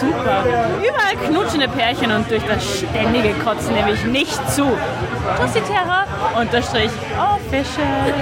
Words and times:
super. 0.00 0.44
Überall 0.78 1.16
knutschende 1.28 1.68
Pärchen 1.68 2.10
und 2.12 2.30
durch 2.30 2.42
das 2.44 2.78
ständige 2.78 3.34
Kotzen 3.44 3.74
nehme 3.74 3.92
ich 3.92 4.04
nicht 4.06 4.50
zu. 4.50 4.64
Tussi 5.38 5.60
Terra 5.60 6.06
unterstrich 6.40 6.90
official. 7.18 8.14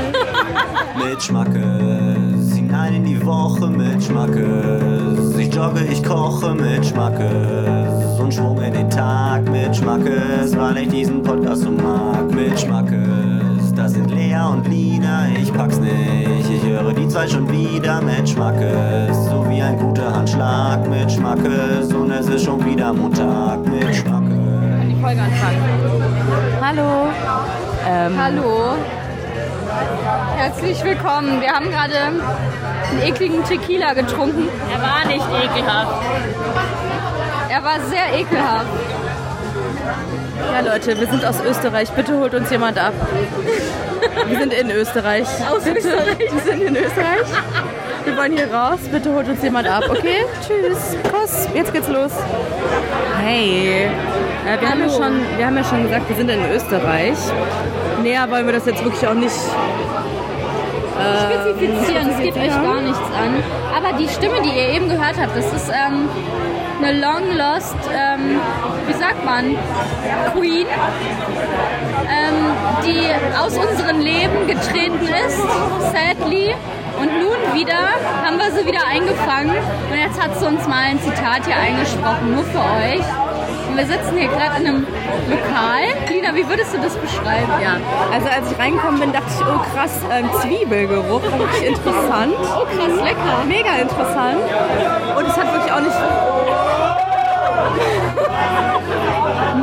mit 1.10 1.22
Schmackes. 1.22 2.54
Hinein 2.54 2.94
in 2.94 3.04
die 3.04 3.24
Woche 3.24 3.68
mit 3.68 4.02
Schmackes. 4.02 5.36
Ich 5.38 5.54
jogge, 5.54 5.84
ich 5.84 6.02
koche 6.02 6.54
mit 6.54 6.84
Schmackes. 6.84 8.18
Und 8.18 8.34
Schwung 8.34 8.60
in 8.60 8.72
den 8.72 8.90
Tag 8.90 9.48
mit 9.48 9.74
Schmackes, 9.74 10.56
weil 10.56 10.78
ich 10.78 10.88
diesen 10.88 11.22
Podcast 11.22 11.62
so 11.62 11.70
mag. 11.70 12.30
Mit 12.32 12.58
Schmackes. 12.60 13.72
Das 13.74 13.92
sind 13.92 14.10
Lea 14.10 14.40
und 14.50 14.66
Lina, 14.66 15.28
ich 15.40 15.52
pack's 15.52 15.78
nicht. 15.78 16.37
Höre 16.88 16.94
die 16.94 17.08
zwei 17.08 17.28
schon 17.28 17.46
wieder 17.52 18.00
mit 18.00 18.26
Schmackes. 18.26 19.14
So 19.26 19.44
wie 19.46 19.60
ein 19.60 19.76
guter 19.76 20.10
Handschlag 20.10 20.88
mit 20.88 21.12
Schmackes. 21.12 21.92
Und 21.92 22.10
es 22.10 22.26
ist 22.28 22.46
schon 22.46 22.64
wieder 22.64 22.94
Montag 22.94 23.58
mit 23.66 23.94
Schmackes. 23.94 24.32
Die 24.88 24.96
Folge 24.98 25.20
anfangen. 25.20 25.62
Hallo. 26.62 27.08
Ähm, 27.86 28.18
Hallo. 28.18 28.76
Herzlich 30.38 30.82
willkommen. 30.82 31.42
Wir 31.42 31.50
haben 31.50 31.68
gerade 31.68 31.94
einen 31.94 33.02
ekligen 33.02 33.44
Tequila 33.44 33.92
getrunken. 33.92 34.48
Er 34.72 34.80
war 34.80 35.06
nicht 35.06 35.26
ekelhaft. 35.44 36.02
Er 37.50 37.64
war 37.64 37.80
sehr 37.90 38.18
ekelhaft. 38.18 38.66
Ja, 40.54 40.72
Leute, 40.72 40.98
wir 40.98 41.06
sind 41.06 41.22
aus 41.22 41.36
Österreich. 41.46 41.90
Bitte 41.90 42.18
holt 42.18 42.32
uns 42.32 42.48
jemand 42.48 42.78
ab. 42.78 42.94
Wir 44.28 44.38
sind 44.38 44.52
in 44.52 44.70
Österreich. 44.70 45.26
Aus 45.50 45.64
Bitte. 45.64 45.78
Österreich? 45.78 46.18
Wir 46.18 46.52
sind 46.52 46.62
in 46.62 46.76
Österreich. 46.76 47.26
Wir 48.04 48.16
wollen 48.16 48.36
hier 48.36 48.52
raus. 48.52 48.78
Bitte 48.90 49.14
holt 49.14 49.28
uns 49.28 49.42
jemand 49.42 49.68
ab. 49.68 49.84
Okay? 49.88 50.24
Tschüss. 50.46 50.96
Kuss. 51.12 51.48
Jetzt 51.54 51.72
geht's 51.72 51.88
los. 51.88 52.12
Hey. 53.22 53.88
Ja, 54.46 54.60
wir, 54.60 54.70
haben 54.70 54.80
ja 54.80 54.88
schon, 54.88 55.20
wir 55.36 55.46
haben 55.46 55.56
ja 55.56 55.64
schon 55.64 55.82
gesagt, 55.82 56.08
wir 56.08 56.16
sind 56.16 56.30
in 56.30 56.50
Österreich. 56.50 57.18
Näher 58.02 58.30
wollen 58.30 58.46
wir 58.46 58.54
das 58.54 58.66
jetzt 58.66 58.82
wirklich 58.84 59.06
auch 59.06 59.14
nicht. 59.14 59.34
Spezifizieren, 60.98 62.10
es 62.10 62.18
geht 62.18 62.36
euch 62.36 62.62
gar 62.62 62.80
nichts 62.80 62.98
an. 62.98 63.42
Aber 63.76 63.96
die 63.98 64.08
Stimme, 64.08 64.40
die 64.42 64.50
ihr 64.50 64.68
eben 64.70 64.88
gehört 64.88 65.16
habt, 65.20 65.36
das 65.36 65.52
ist 65.52 65.68
ähm, 65.68 66.08
eine 66.82 67.00
long 67.00 67.36
lost, 67.36 67.76
ähm, 67.92 68.40
wie 68.86 68.92
sagt 68.94 69.24
man, 69.24 69.56
Queen, 70.34 70.66
ähm, 72.08 72.34
die 72.84 73.36
aus 73.36 73.56
unserem 73.56 74.00
Leben 74.00 74.46
getreten 74.46 75.06
ist, 75.26 75.38
sadly. 75.92 76.54
Und 77.00 77.12
nun 77.20 77.54
wieder 77.54 77.78
haben 78.24 78.38
wir 78.38 78.50
sie 78.50 78.66
wieder 78.66 78.84
eingefangen. 78.90 79.56
Und 79.90 79.96
jetzt 79.96 80.20
hat 80.20 80.36
sie 80.38 80.46
uns 80.46 80.66
mal 80.66 80.82
ein 80.82 81.00
Zitat 81.00 81.46
hier 81.46 81.56
eingesprochen, 81.56 82.34
nur 82.34 82.42
für 82.44 82.58
euch. 82.58 83.27
Wir 83.78 83.86
sitzen 83.86 84.16
hier 84.18 84.26
gerade 84.26 84.60
in 84.60 84.66
einem 84.66 84.86
Lokal. 85.30 85.84
Lina, 86.08 86.34
wie 86.34 86.48
würdest 86.48 86.74
du 86.74 86.78
das 86.78 86.96
beschreiben? 86.96 87.46
Ja, 87.62 87.76
also 88.12 88.26
als 88.26 88.50
ich 88.50 88.58
reingekommen 88.58 88.98
bin, 88.98 89.12
dachte 89.12 89.28
ich, 89.28 89.40
oh 89.40 89.60
krass, 89.72 90.00
ähm, 90.10 90.28
Zwiebelgeruch, 90.42 91.22
wirklich 91.22 91.68
interessant. 91.68 92.34
Oh 92.40 92.64
krass, 92.64 93.00
lecker. 93.04 93.44
Mega 93.46 93.76
interessant. 93.76 94.40
Und 95.16 95.26
es 95.28 95.36
hat 95.36 95.52
wirklich 95.52 95.72
auch 95.72 95.78
nicht 95.78 95.94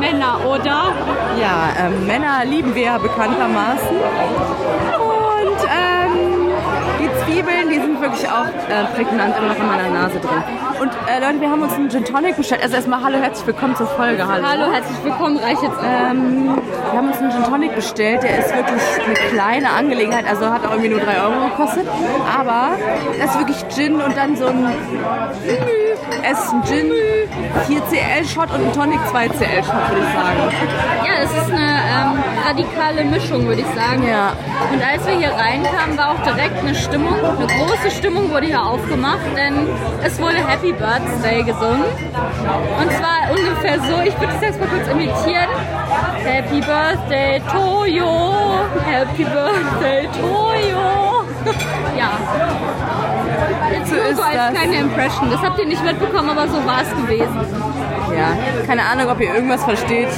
Männer, 0.00 0.46
oder? 0.46 0.94
Ja, 1.38 1.74
ähm, 1.78 2.06
Männer 2.06 2.42
lieben 2.46 2.74
wir 2.74 2.84
ja 2.84 2.96
bekanntermaßen. 2.96 3.96
Und 4.96 5.58
ähm, 5.62 5.95
die 6.98 7.08
Zwiebeln, 7.24 7.68
die 7.68 7.80
sind 7.80 8.00
wirklich 8.00 8.28
auch 8.28 8.46
äh, 8.46 8.84
prägnant 8.94 9.36
immer 9.36 9.48
noch 9.48 9.58
in 9.58 9.66
meiner 9.66 9.88
Nase 9.88 10.18
drin. 10.18 10.42
Und 10.80 10.90
äh, 11.08 11.20
Leute, 11.20 11.40
wir 11.40 11.50
haben 11.50 11.62
uns 11.62 11.72
einen 11.72 11.90
Gin 11.90 12.04
Tonic 12.04 12.36
bestellt. 12.36 12.62
Also 12.62 12.76
erstmal 12.76 13.02
hallo, 13.02 13.18
herzlich 13.18 13.46
willkommen 13.46 13.76
zur 13.76 13.86
Folge. 13.86 14.26
Hallo. 14.26 14.46
Hallo, 14.46 14.72
herzlich 14.72 15.04
willkommen, 15.04 15.38
reich 15.38 15.60
jetzt 15.62 15.78
Ähm, 15.82 16.56
wir 16.90 16.98
haben 16.98 17.08
uns 17.08 17.18
einen 17.18 17.30
Gin 17.30 17.44
Tonic 17.44 17.74
bestellt. 17.74 18.22
Der 18.22 18.38
ist 18.38 18.54
wirklich 18.54 18.82
eine 19.04 19.14
kleine 19.30 19.70
Angelegenheit. 19.70 20.26
Also 20.28 20.50
hat 20.50 20.64
auch 20.66 20.70
irgendwie 20.70 20.90
nur 20.90 21.00
3 21.00 21.22
Euro 21.22 21.48
gekostet. 21.48 21.86
Aber 22.38 22.70
das 23.18 23.30
ist 23.30 23.38
wirklich 23.38 23.64
Gin 23.74 24.00
und 24.00 24.16
dann 24.16 24.36
so 24.36 24.46
ein. 24.46 24.66
Es 26.22 26.38
ist 26.38 26.52
ein 26.52 26.64
Gin, 26.64 26.92
4 27.66 27.80
CL-Shot 27.86 28.50
und 28.50 28.66
ein 28.66 28.72
Tonic 28.72 29.00
2 29.10 29.28
CL-Shot, 29.28 29.90
würde 29.90 30.06
ich 30.06 30.12
sagen. 30.14 30.38
Ja, 31.04 31.12
es 31.22 31.30
ist 31.30 31.50
eine 31.50 31.60
ähm, 31.60 32.24
radikale 32.46 33.04
Mischung, 33.04 33.46
würde 33.46 33.62
ich 33.62 33.68
sagen. 33.68 34.06
Ja. 34.06 34.32
Und 34.72 34.82
als 34.84 35.06
wir 35.06 35.14
hier 35.14 35.30
reinkamen, 35.30 35.96
war 35.96 36.10
auch 36.10 36.22
direkt 36.22 36.58
eine 36.58 36.74
Stimmung, 36.86 37.14
eine 37.14 37.46
große 37.46 37.90
Stimmung 37.90 38.30
wurde 38.30 38.46
hier 38.46 38.62
aufgemacht, 38.62 39.26
denn 39.36 39.68
es 40.04 40.20
wurde 40.20 40.36
Happy 40.36 40.72
Birthday 40.72 41.42
gesungen. 41.42 41.84
Und 41.84 42.92
zwar 42.92 43.30
ungefähr 43.30 43.80
so, 43.80 44.00
ich 44.04 44.18
würde 44.20 44.32
es 44.36 44.40
jetzt 44.40 44.60
mal 44.60 44.68
kurz 44.68 44.88
imitieren. 44.88 45.48
Happy 46.24 46.60
Birthday 46.60 47.40
to 47.50 47.84
you, 47.84 48.06
Happy 48.84 49.24
Birthday 49.24 50.08
to 50.12 50.52
you. 50.70 51.16
ja. 51.98 52.10
Jetzt 53.72 53.90
So 53.90 53.94
nur 53.96 54.04
ist 54.06 54.16
so 54.16 54.22
als 54.22 54.34
das. 54.34 54.50
kleine 54.52 54.76
Impression. 54.76 55.30
Das 55.30 55.42
habt 55.42 55.58
ihr 55.58 55.66
nicht 55.66 55.84
mitbekommen, 55.84 56.30
aber 56.30 56.48
so 56.48 56.64
war 56.66 56.82
es 56.82 56.90
gewesen. 56.90 57.40
Ja, 58.16 58.28
keine 58.66 58.82
Ahnung, 58.84 59.10
ob 59.10 59.20
ihr 59.20 59.34
irgendwas 59.34 59.62
versteht. 59.64 60.08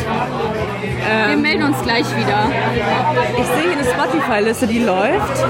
Wir 0.81 1.37
melden 1.37 1.65
uns 1.65 1.83
gleich 1.83 2.06
wieder. 2.16 2.50
Ich 3.37 3.47
sehe 3.47 3.62
hier 3.62 3.78
eine 3.78 3.84
Spotify-Liste, 3.84 4.66
die 4.66 4.81
läuft. 4.81 5.44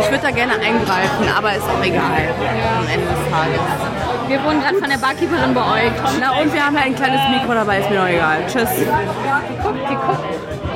Ich 0.00 0.10
würde 0.10 0.22
da 0.22 0.30
gerne 0.30 0.54
eingreifen, 0.54 1.28
aber 1.36 1.52
ist 1.54 1.64
auch 1.64 1.82
egal 1.82 2.28
am 2.78 2.86
Ende 2.86 3.06
des 3.06 3.30
Tages. 3.30 3.60
Wir 4.28 4.42
wurden 4.42 4.60
gerade 4.60 4.76
von 4.76 4.88
der 4.90 4.98
Barkeeperin 4.98 5.54
beäugt. 5.54 6.00
Na 6.20 6.40
und 6.40 6.52
wir 6.52 6.64
haben 6.64 6.76
ja 6.76 6.82
ein 6.82 6.94
kleines 6.94 7.20
Mikro 7.30 7.54
dabei, 7.54 7.78
ist 7.78 7.90
mir 7.90 7.98
doch 7.98 8.08
egal. 8.08 8.38
Tschüss. 8.46 8.68
Die 8.76 8.84
guckt, 9.62 9.88
die 9.88 9.94
guckt. 9.94 10.24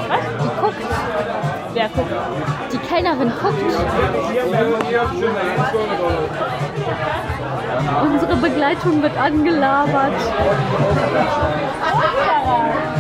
Was? 0.09 0.21
Die 0.43 0.49
guckt. 0.61 0.77
Wer 1.75 1.89
guckt? 1.89 2.13
Die 2.73 2.79
Kellnerin 2.79 3.33
guckt. 3.43 3.63
Unsere 8.03 8.37
Begleitung 8.37 9.03
wird 9.03 9.17
angelabert. 9.19 10.13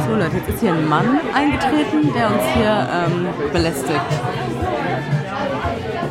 So 0.08 0.14
Leute, 0.14 0.36
jetzt 0.38 0.48
ist 0.48 0.60
hier 0.60 0.72
ein 0.72 0.88
Mann 0.88 1.20
eingetreten, 1.34 2.14
der 2.14 2.28
uns 2.28 2.42
hier 2.54 2.88
ähm, 2.90 3.28
belästigt. 3.52 4.00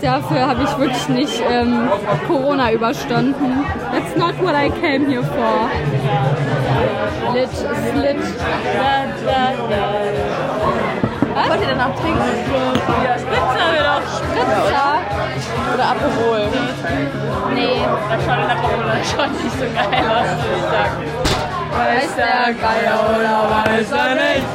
Dafür 0.02 0.48
habe 0.48 0.62
ich 0.62 0.78
wirklich 0.78 1.10
nicht 1.10 1.42
ähm, 1.50 1.90
Corona 2.28 2.72
überstanden. 2.72 3.66
That's 3.92 4.16
not 4.16 4.40
what 4.40 4.54
I 4.54 4.70
came 4.70 5.08
here 5.08 5.24
for. 5.24 5.68
Lit 7.34 7.50
ist 7.50 7.96
lit. 7.96 8.18
Was? 9.26 9.58
Wollt 11.50 11.62
ihr 11.62 11.68
danach 11.68 11.96
trinken? 11.96 12.22
Ja, 13.04 13.18
Spitzer 13.18 13.68
wir 13.74 13.84
doch. 13.84 14.04
Spritzer? 14.16 15.02
Oder 15.74 15.86
Aperol? 15.90 16.42
Nee. 17.56 17.82
Das 18.10 18.24
schaut 18.24 18.40
in 18.42 18.48
der 18.48 18.58
Corona 18.58 18.96
schon 19.04 19.32
nicht 19.44 19.58
so 19.58 19.66
geil 19.74 20.06
aus, 20.06 20.30
würde 20.44 20.56
ich 20.56 20.62
sagen. 20.62 21.27
Weiß 21.78 22.16
der 22.16 22.54
Geier 22.54 23.00
oder 23.10 23.36
weiß 23.52 23.92
er 23.92 24.16
nicht? 24.16 24.48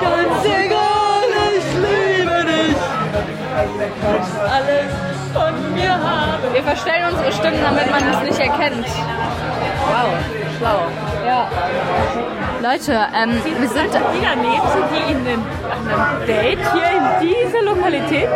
Ganz 0.00 0.44
egal, 0.44 1.30
ich 1.56 1.68
liebe 1.74 2.44
dich. 2.44 2.76
Alles 4.50 4.92
von 5.32 5.74
mir 5.74 5.92
haben. 5.92 6.52
Wir 6.52 6.62
verstellen 6.62 7.04
unsere 7.12 7.32
Stimmen, 7.32 7.60
damit 7.62 7.90
man 7.90 8.08
es 8.12 8.20
nicht 8.22 8.38
erkennt. 8.40 8.86
Wow, 9.86 10.10
schlau. 10.58 10.80
Ja. 11.26 11.48
Leute, 12.62 12.92
ähm, 13.14 13.40
wir 13.42 13.68
sind. 13.68 13.92
Wieder 13.94 14.36
neben 14.36 14.66
sie 14.74 14.84
die 14.92 15.12
in 15.12 15.26
einem 15.26 15.44
Date 16.26 16.58
hier 16.72 16.90
in 16.90 17.28
dieser 17.28 17.62
Lokalität. 17.62 18.28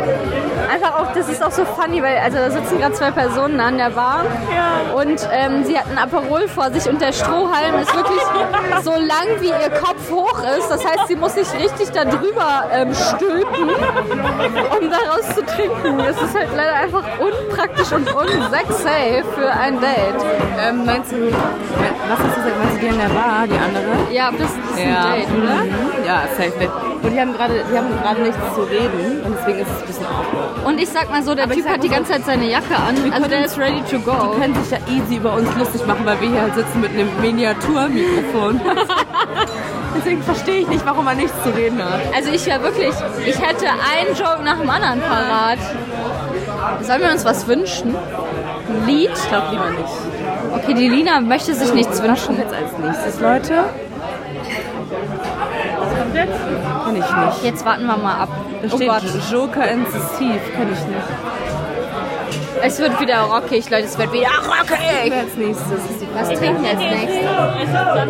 Einfach 0.73 0.99
auch, 1.01 1.13
das 1.15 1.29
ist 1.29 1.43
auch 1.43 1.51
so 1.51 1.65
funny, 1.65 2.03
weil 2.03 2.19
also 2.19 2.39
da 2.39 2.51
sitzen 2.51 2.79
gerade 2.79 2.95
zwei 2.95 3.11
Personen 3.11 3.61
an 3.61 3.79
der 3.79 3.91
Bar 3.91 4.25
Ja. 4.55 4.95
und 4.95 5.29
ähm, 5.33 5.65
sie 5.65 5.79
hat 5.79 5.87
ein 5.91 5.99
Aperol 5.99 6.49
vor 6.49 6.71
sich 6.71 6.89
und 6.89 7.01
der 7.01 7.13
Strohhalm 7.13 7.79
ist 7.81 7.95
wirklich 7.95 8.21
so 8.83 8.91
lang 8.93 9.41
wie 9.41 9.49
ihr 9.49 9.71
Kopf 9.81 10.11
hoch 10.11 10.39
ist. 10.59 10.69
Das 10.71 10.85
heißt, 10.85 11.09
sie 11.09 11.17
muss 11.17 11.35
sich 11.35 11.47
richtig 11.55 11.91
da 11.93 12.05
drüber 12.05 12.65
ähm, 12.73 12.93
stülpen, 12.95 13.69
um 13.69 14.91
daraus 14.91 15.35
zu 15.35 15.45
trinken. 15.45 16.01
Es 16.01 16.21
ist 16.21 16.35
halt 16.37 16.49
leider 16.57 16.75
einfach 16.75 17.03
unpraktisch 17.19 17.93
und 17.93 18.13
unsexy 18.15 19.23
für 19.35 19.51
ein 19.51 19.81
Date. 19.81 20.25
Ähm, 20.61 20.85
meinst 20.85 21.13
du, 21.13 21.17
was 21.31 22.19
hast 22.19 22.37
du 22.37 22.43
gesagt? 22.43 22.59
Meinst 22.59 22.77
du 22.77 22.81
die 22.81 22.89
an 22.89 22.99
der 22.99 23.15
Bar, 23.15 23.47
die 23.47 23.59
andere? 23.59 24.13
Ja, 24.13 24.31
das 24.31 24.51
ist 24.51 24.79
ein 24.79 25.13
Date, 25.15 25.29
oder? 25.31 25.55
Mhm. 25.65 26.05
Ja, 26.07 26.23
safe 26.37 26.59
Date. 26.59 26.71
Und 27.03 27.11
die 27.13 27.21
haben 27.21 27.33
gerade, 27.35 27.65
die 27.71 27.79
haben 27.79 27.89
gerade 28.03 28.21
nichts 28.23 28.39
zu 28.55 28.63
reden 28.63 29.23
und 29.25 29.37
deswegen 29.39 29.59
ist 29.61 29.69
es 29.71 29.81
ein 29.83 29.87
bisschen 29.87 30.07
awkward. 30.07 30.54
Und 30.65 30.81
ich 30.81 30.89
sag 30.89 31.11
mal 31.11 31.23
so, 31.23 31.35
der 31.35 31.45
Aber 31.45 31.53
ich 31.55 31.61
Typ 31.63 31.69
hat 31.71 31.83
die 31.83 31.89
ganze 31.89 32.13
Zeit 32.13 32.25
seine 32.25 32.49
Jacke 32.49 32.75
an, 32.77 32.97
also 33.13 33.29
der 33.29 33.45
ist 33.45 33.59
ready 33.59 33.83
to 33.91 33.99
Die 33.99 34.05
go. 34.05 34.13
können 34.39 34.55
sich 34.63 34.71
ja 34.71 34.79
easy 34.89 35.17
über 35.17 35.35
uns 35.35 35.49
lustig 35.57 35.87
machen, 35.87 36.05
weil 36.05 36.21
wir 36.21 36.29
hier 36.31 36.41
halt 36.41 36.55
sitzen 36.55 36.81
mit 36.81 36.91
einem 36.93 37.09
Miniaturmikrofon. 37.21 38.61
Deswegen 39.97 40.23
verstehe 40.23 40.61
ich 40.61 40.69
nicht, 40.69 40.85
warum 40.87 41.07
er 41.07 41.15
nichts 41.15 41.35
zu 41.43 41.51
reden 41.51 41.83
hat. 41.85 42.01
Also 42.15 42.31
ich 42.31 42.45
wäre 42.47 42.63
wirklich, 42.63 42.95
ich 43.27 43.39
hätte 43.39 43.67
einen 43.67 44.17
Joke 44.17 44.43
nach 44.43 44.59
dem 44.59 44.69
anderen 44.71 45.01
parat. 45.01 45.59
Sollen 46.83 47.03
wir 47.03 47.11
uns 47.11 47.25
was 47.25 47.47
wünschen? 47.47 47.95
Ein 47.95 48.87
Lied? 48.87 49.11
Ich 49.15 49.29
glaube 49.29 49.49
lieber 49.53 49.71
nicht. 49.71 49.93
Okay, 50.65 50.75
die 50.75 50.89
Lina 50.89 51.21
möchte 51.21 51.55
sich 51.55 51.73
nichts 51.75 51.99
Was 52.01 52.09
wünschen. 52.09 52.27
kommt 52.27 52.39
jetzt 52.39 52.55
als 52.55 52.79
nächstes, 52.79 53.21
Leute? 53.21 53.65
Kenn 56.95 57.03
ich 57.03 57.17
nicht. 57.27 57.45
Jetzt 57.45 57.65
warten 57.65 57.87
wir 57.87 57.97
mal 57.97 58.15
ab. 58.23 58.29
Da 58.63 58.69
Oh 58.73 58.77
steht 58.77 58.89
Gott, 58.89 59.03
Joker 59.31 59.63
and 59.63 59.87
the 59.93 59.99
Thief. 60.19 60.41
Kenn 60.55 60.73
ich 60.73 60.85
nicht. 60.87 61.09
es 62.63 62.79
wird 62.79 63.01
wieder 63.01 63.23
rockig, 63.23 63.69
Leute, 63.71 63.85
es 63.85 63.99
wird 63.99 64.13
wieder 64.13 64.29
rockig. 64.29 64.79
Wer 65.11 65.21
als 65.21 65.35
nächstes? 65.37 65.91
Ist 65.91 66.01
die 66.01 66.09
Was 66.15 66.29
trinken 66.29 66.63
wir 66.63 66.71
als 66.71 66.79
nächstes? 66.79 67.27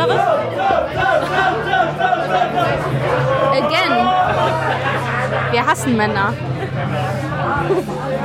Was? 0.09 0.19
Again. 3.53 3.95
Wir 5.53 5.67
hassen 5.67 5.97
Männer. 5.97 6.33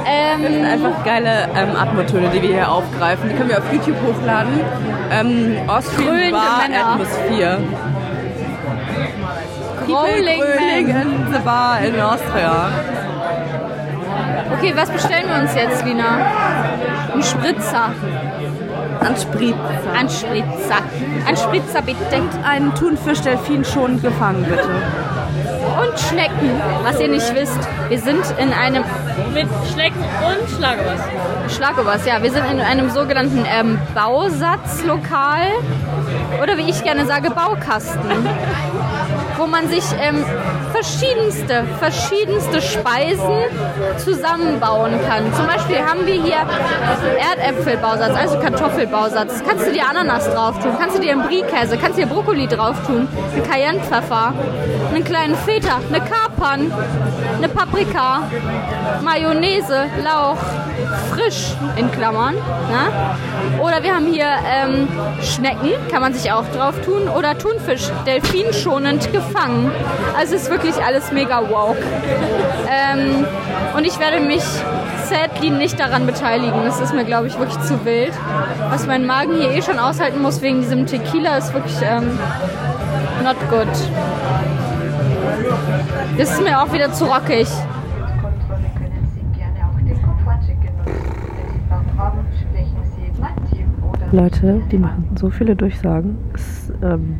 Das 0.05 0.41
sind 0.41 0.55
ähm, 0.55 0.65
einfach 0.65 1.03
geile 1.05 1.49
ähm, 1.55 1.75
Atmotöne, 1.75 2.29
die 2.29 2.41
wir 2.41 2.49
hier 2.49 2.71
aufgreifen. 2.71 3.29
Die 3.29 3.35
können 3.35 3.49
wir 3.49 3.59
auf 3.59 3.71
YouTube 3.71 3.95
hochladen. 4.01 4.59
Ähm, 5.11 5.57
Austrian 5.67 6.31
Bar 6.31 6.67
Männer. 6.67 6.93
Atmosphere. 6.93 7.59
Rolling 9.89 10.39
Man. 10.39 10.89
in 10.89 11.33
the 11.33 11.39
Bar 11.39 11.81
in 11.83 11.99
Austria. 11.99 12.69
Okay, 14.57 14.73
was 14.75 14.89
bestellen 14.89 15.27
wir 15.27 15.41
uns 15.41 15.55
jetzt, 15.55 15.85
Lina? 15.85 16.17
Ein 17.13 17.23
Spritzer. 17.23 17.91
An 18.99 19.15
Spritzer. 19.15 19.93
Ein 19.97 20.09
Spritzer. 20.09 20.81
Ein 21.25 21.37
Spritzer 21.37 21.81
bitte. 21.81 22.21
Einen 22.43 22.73
Thunfisch 22.75 23.21
Delfin 23.21 23.63
schon 23.63 24.01
gefangen, 24.01 24.43
bitte. 24.43 24.69
Und 25.81 25.99
Schnecken. 25.99 26.61
Was 26.83 26.99
ihr 26.99 27.07
nicht 27.07 27.33
wisst, 27.33 27.59
wir 27.87 27.99
sind 27.99 28.23
in 28.37 28.51
einem 28.51 28.83
Mit 29.33 29.47
Schnecken 29.73 30.03
und 30.03 30.49
Schlagobers. 30.57 31.01
Schlagobers, 31.55 32.05
ja, 32.05 32.21
wir 32.21 32.31
sind 32.31 32.45
in 32.51 32.59
einem 32.59 32.89
sogenannten 32.89 33.45
ähm, 33.45 33.79
Bausatzlokal 33.95 35.47
oder 36.41 36.57
wie 36.57 36.69
ich 36.69 36.83
gerne 36.83 37.05
sage, 37.05 37.31
Baukasten, 37.31 38.01
wo 39.39 39.47
man 39.47 39.69
sich 39.69 39.83
ähm, 39.99 40.23
verschiedenste, 40.73 41.63
verschiedenste 41.79 42.61
Speisen 42.61 43.39
zusammenbauen 43.97 44.99
kann. 45.07 45.33
Zum 45.33 45.47
Beispiel 45.47 45.77
haben 45.77 46.05
wir 46.05 46.21
hier 46.21 46.45
Erdäpfelbausatz, 47.31 48.15
also 48.15 48.39
Kartoffelbausatz. 48.39 49.41
Kannst 49.47 49.65
du 49.65 49.71
dir 49.71 49.87
Ananas 49.89 50.29
drauf 50.31 50.59
tun, 50.59 50.73
kannst 50.77 50.97
du 50.97 51.01
dir 51.01 51.13
einen 51.13 51.23
Brie-Käse, 51.23 51.77
kannst 51.77 51.97
du 51.97 52.01
dir 52.03 52.07
Brokkoli 52.07 52.47
drauf 52.47 52.75
tun, 52.85 53.07
einen 53.33 53.43
Cayennepfeffer, 53.49 54.33
einen 54.93 55.03
kleinen 55.03 55.35
Feta, 55.35 55.79
eine 55.87 56.01
Kapern, 56.01 56.71
eine 57.37 57.49
Paprika, 57.49 58.23
Mayonnaise, 59.01 59.85
Lauch, 60.03 60.37
frisch 61.11 61.53
in 61.75 61.91
Klammern. 61.91 62.35
Ne? 62.35 63.61
Oder 63.61 63.83
wir 63.83 63.95
haben 63.95 64.07
hier 64.07 64.25
ähm, 64.25 64.87
Schnecken, 65.21 65.71
kann 65.91 66.01
man 66.01 66.13
sich 66.13 66.31
auch 66.31 66.45
drauf 66.55 66.75
tun. 66.85 67.07
Oder 67.09 67.37
Thunfisch, 67.37 67.89
delfinschonend 68.05 69.11
gefangen. 69.11 69.71
Also 70.17 70.35
ist 70.35 70.49
wirklich 70.49 70.75
alles 70.83 71.11
mega 71.11 71.49
woke. 71.49 71.83
Ähm, 72.69 73.25
und 73.75 73.85
ich 73.85 73.99
werde 73.99 74.19
mich 74.19 74.43
sadly 75.09 75.49
nicht 75.49 75.79
daran 75.79 76.05
beteiligen. 76.05 76.63
Das 76.65 76.79
ist 76.79 76.93
mir, 76.93 77.03
glaube 77.03 77.27
ich, 77.27 77.37
wirklich 77.37 77.59
zu 77.61 77.83
wild. 77.85 78.13
Was 78.69 78.85
mein 78.85 79.05
Magen 79.05 79.35
hier 79.39 79.51
eh 79.51 79.61
schon 79.61 79.79
aushalten 79.79 80.21
muss 80.21 80.41
wegen 80.41 80.61
diesem 80.61 80.85
Tequila, 80.85 81.37
ist 81.37 81.53
wirklich 81.53 81.75
ähm, 81.81 82.17
not 83.23 83.37
good. 83.49 83.67
Das 86.17 86.31
ist 86.31 86.41
mir 86.41 86.61
auch 86.61 86.71
wieder 86.73 86.91
zu 86.91 87.05
rockig. 87.05 87.47
Kontrolle 88.21 88.69
können 88.77 89.07
Sie 89.13 89.39
gerne 89.39 89.59
auch 89.65 89.77
den 89.77 89.95
Koffercheck 90.03 90.57
nutzen. 90.77 90.93
Wenn 91.37 91.53
Sie 91.53 91.61
Fragen 91.69 91.97
haben, 91.97 92.25
sprechen 92.39 92.83
Sie 92.95 93.21
mein 93.21 93.35
Team 93.49 93.83
oder 93.83 93.98
Leute, 94.11 94.61
die 94.71 94.79
machen 94.79 95.07
so 95.15 95.29
viele 95.29 95.55
Durchsagen. 95.55 96.17
Ist 96.33 96.73
ähm, 96.81 97.19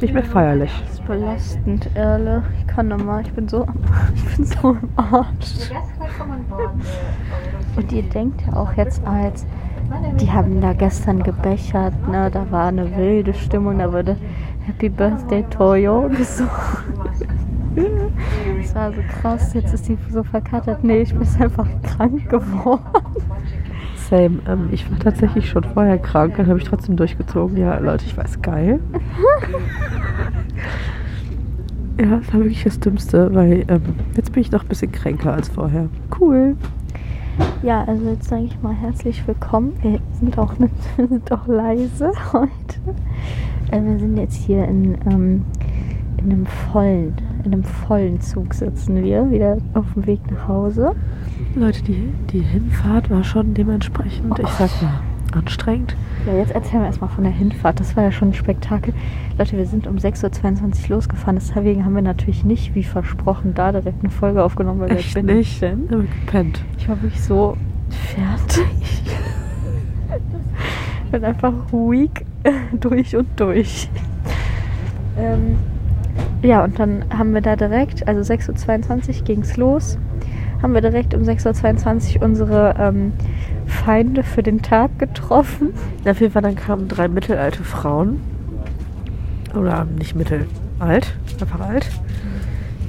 nicht 0.00 0.14
mehr 0.14 0.24
feierlich. 0.24 0.72
Das 0.84 0.94
ist 0.94 1.06
belastend, 1.06 1.90
ehrlich. 1.94 2.42
Ich 2.58 2.66
kann 2.66 2.88
nochmal, 2.88 3.22
ich 3.22 3.32
bin 3.32 3.46
so, 3.46 3.66
ich 4.14 4.36
bin 4.36 4.44
so 4.46 4.70
im 4.70 4.88
Arsch. 4.96 5.70
Und 7.76 7.92
ihr 7.92 8.02
denkt 8.04 8.42
ja 8.46 8.56
auch 8.56 8.72
jetzt 8.74 9.06
als, 9.06 9.44
die 10.18 10.30
haben 10.30 10.60
da 10.60 10.72
gestern 10.72 11.22
gebechert, 11.22 11.92
ne? 12.08 12.30
Da 12.30 12.50
war 12.50 12.68
eine 12.68 12.96
wilde 12.96 13.34
Stimmung, 13.34 13.78
da 13.78 13.92
wurde 13.92 14.16
Happy 14.66 14.88
Birthday 14.88 15.44
Toyo 15.50 16.08
gesungen. 16.08 16.50
Das 18.60 18.74
war 18.74 18.92
so 18.92 19.00
krass, 19.20 19.54
jetzt 19.54 19.72
ist 19.72 19.88
die 19.88 19.96
so 20.10 20.24
verkatert. 20.24 20.82
Nee, 20.82 21.02
ich 21.02 21.14
bin 21.14 21.26
einfach 21.40 21.68
krank 21.82 22.28
geworden. 22.28 22.82
Same. 24.10 24.40
Ähm, 24.46 24.68
ich 24.72 24.90
war 24.90 24.98
tatsächlich 24.98 25.48
schon 25.48 25.62
vorher 25.62 25.96
krank, 25.96 26.34
dann 26.36 26.48
habe 26.48 26.58
ich 26.58 26.64
trotzdem 26.64 26.96
durchgezogen. 26.96 27.56
Ja, 27.56 27.78
Leute, 27.78 28.04
ich 28.04 28.16
weiß, 28.16 28.42
geil. 28.42 28.80
ja, 31.98 32.16
das 32.16 32.32
war 32.32 32.40
wirklich 32.40 32.64
das 32.64 32.80
Dümmste, 32.80 33.32
weil 33.32 33.64
ähm, 33.68 33.82
jetzt 34.16 34.32
bin 34.32 34.42
ich 34.42 34.50
noch 34.50 34.62
ein 34.62 34.68
bisschen 34.68 34.90
kränker 34.90 35.32
als 35.32 35.48
vorher. 35.48 35.88
Cool. 36.20 36.56
Ja, 37.62 37.84
also 37.84 38.10
jetzt 38.10 38.28
sage 38.28 38.44
ich 38.44 38.60
mal 38.60 38.74
herzlich 38.74 39.26
willkommen. 39.26 39.72
Wir 39.80 40.00
sind 40.18 40.36
auch, 40.36 40.52
wir 40.96 41.08
sind 41.08 41.32
auch 41.32 41.46
leise 41.46 42.12
heute. 42.32 42.50
Äh, 43.70 43.82
wir 43.82 43.98
sind 43.98 44.16
jetzt 44.16 44.34
hier 44.34 44.64
in, 44.64 44.98
ähm, 45.06 45.44
in 46.18 46.32
einem 46.32 46.46
vollen, 46.46 47.14
in 47.44 47.52
einem 47.52 47.64
vollen 47.64 48.20
Zug 48.20 48.54
sitzen 48.54 49.02
wir, 49.02 49.30
wieder 49.30 49.58
auf 49.74 49.92
dem 49.94 50.06
Weg 50.06 50.20
nach 50.30 50.48
Hause. 50.48 50.94
Leute, 51.54 51.82
die, 51.82 52.12
die 52.32 52.40
Hinfahrt 52.40 53.10
war 53.10 53.24
schon 53.24 53.54
dementsprechend, 53.54 54.38
ich 54.38 54.48
sag 54.48 54.70
mal, 54.82 55.00
anstrengend. 55.32 55.96
Ja, 56.26 56.34
jetzt 56.34 56.52
erzählen 56.52 56.82
wir 56.82 56.86
erstmal 56.86 57.10
von 57.10 57.24
der 57.24 57.32
Hinfahrt. 57.32 57.80
Das 57.80 57.96
war 57.96 58.04
ja 58.04 58.12
schon 58.12 58.28
ein 58.28 58.34
Spektakel. 58.34 58.92
Leute, 59.38 59.56
wir 59.56 59.66
sind 59.66 59.86
um 59.86 59.96
6.22 59.96 60.90
Uhr 60.90 60.96
losgefahren. 60.96 61.36
Deswegen 61.36 61.84
haben 61.84 61.94
wir 61.94 62.02
natürlich 62.02 62.44
nicht, 62.44 62.74
wie 62.74 62.84
versprochen, 62.84 63.54
da 63.54 63.72
direkt 63.72 64.00
eine 64.00 64.10
Folge 64.10 64.42
aufgenommen, 64.42 64.80
weil 64.80 64.92
Echt 64.92 65.14
wir 65.14 65.22
bin 65.22 65.36
nicht? 65.36 65.62
Denn. 65.62 65.84
Ich 65.86 65.92
habe 65.92 66.04
gepennt. 66.04 66.60
Ich 66.78 66.88
war 66.88 67.02
wirklich 67.02 67.22
so 67.22 67.56
fertig. 67.90 68.64
Ich 71.04 71.12
bin 71.12 71.24
einfach 71.24 71.52
weak 71.72 72.24
durch 72.80 73.16
und 73.16 73.28
durch. 73.34 73.88
Ähm, 75.18 75.56
ja, 76.42 76.64
und 76.64 76.78
dann 76.78 77.04
haben 77.16 77.34
wir 77.34 77.40
da 77.40 77.56
direkt, 77.56 78.06
also 78.08 78.32
6.22 78.32 79.18
Uhr 79.18 79.24
ging 79.24 79.40
es 79.40 79.56
los, 79.56 79.98
haben 80.62 80.74
wir 80.74 80.80
direkt 80.80 81.14
um 81.14 81.22
6.22 81.22 82.16
Uhr 82.16 82.22
unsere 82.22 82.74
ähm, 82.78 83.12
Feinde 83.66 84.22
für 84.22 84.42
den 84.42 84.62
Tag 84.62 84.98
getroffen. 84.98 85.72
Auf 86.06 86.20
jeden 86.20 86.32
Fall 86.32 86.42
dann 86.42 86.56
kamen 86.56 86.88
drei 86.88 87.08
mittelalte 87.08 87.62
Frauen. 87.64 88.20
Oder 89.54 89.84
nicht 89.84 90.14
mittelalt, 90.14 91.14
einfach 91.40 91.60
alt. 91.60 91.90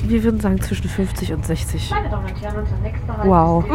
Wir 0.04 0.24
würden 0.24 0.40
sagen 0.40 0.60
zwischen 0.62 0.90
50 0.90 1.34
und 1.34 1.46
60. 1.46 1.92
Meine 1.92 2.10
Damen 2.10 2.25
und 2.25 2.42
Herren, 2.42 2.60
unser 2.60 2.78
nächster 2.78 3.18
Halt 3.18 3.28
Wow. 3.28 3.66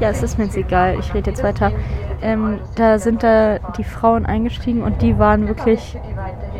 Ja, 0.00 0.10
es 0.10 0.22
ist 0.22 0.38
mir 0.38 0.44
jetzt 0.44 0.56
egal, 0.56 0.96
ich 0.98 1.12
rede 1.14 1.30
jetzt 1.30 1.42
weiter. 1.42 1.72
Ähm, 2.22 2.58
da 2.76 2.98
sind 2.98 3.22
da 3.22 3.58
die 3.76 3.84
Frauen 3.84 4.26
eingestiegen 4.26 4.82
und 4.82 5.02
die 5.02 5.18
waren 5.18 5.48
wirklich 5.48 5.98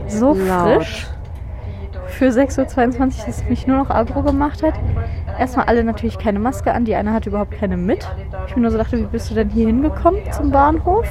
so 0.08 0.34
Laut. 0.34 0.84
frisch 0.84 1.06
für 2.16 2.28
6.22 2.28 2.98
Uhr, 2.98 3.06
dass 3.06 3.28
es 3.28 3.48
mich 3.48 3.66
nur 3.66 3.76
noch 3.76 3.90
aggro 3.90 4.22
gemacht 4.22 4.62
hat. 4.62 4.74
Erstmal 5.38 5.66
alle 5.66 5.84
natürlich 5.84 6.18
keine 6.18 6.38
Maske 6.38 6.72
an, 6.72 6.84
die 6.84 6.94
eine 6.94 7.12
hatte 7.12 7.28
überhaupt 7.28 7.52
keine 7.52 7.76
mit. 7.76 8.08
Ich 8.46 8.56
mir 8.56 8.62
nur 8.62 8.70
so 8.70 8.78
dachte, 8.78 8.98
wie 8.98 9.02
bist 9.04 9.30
du 9.30 9.34
denn 9.34 9.50
hier 9.50 9.66
hingekommen 9.66 10.20
zum 10.32 10.50
Bahnhof? 10.50 11.06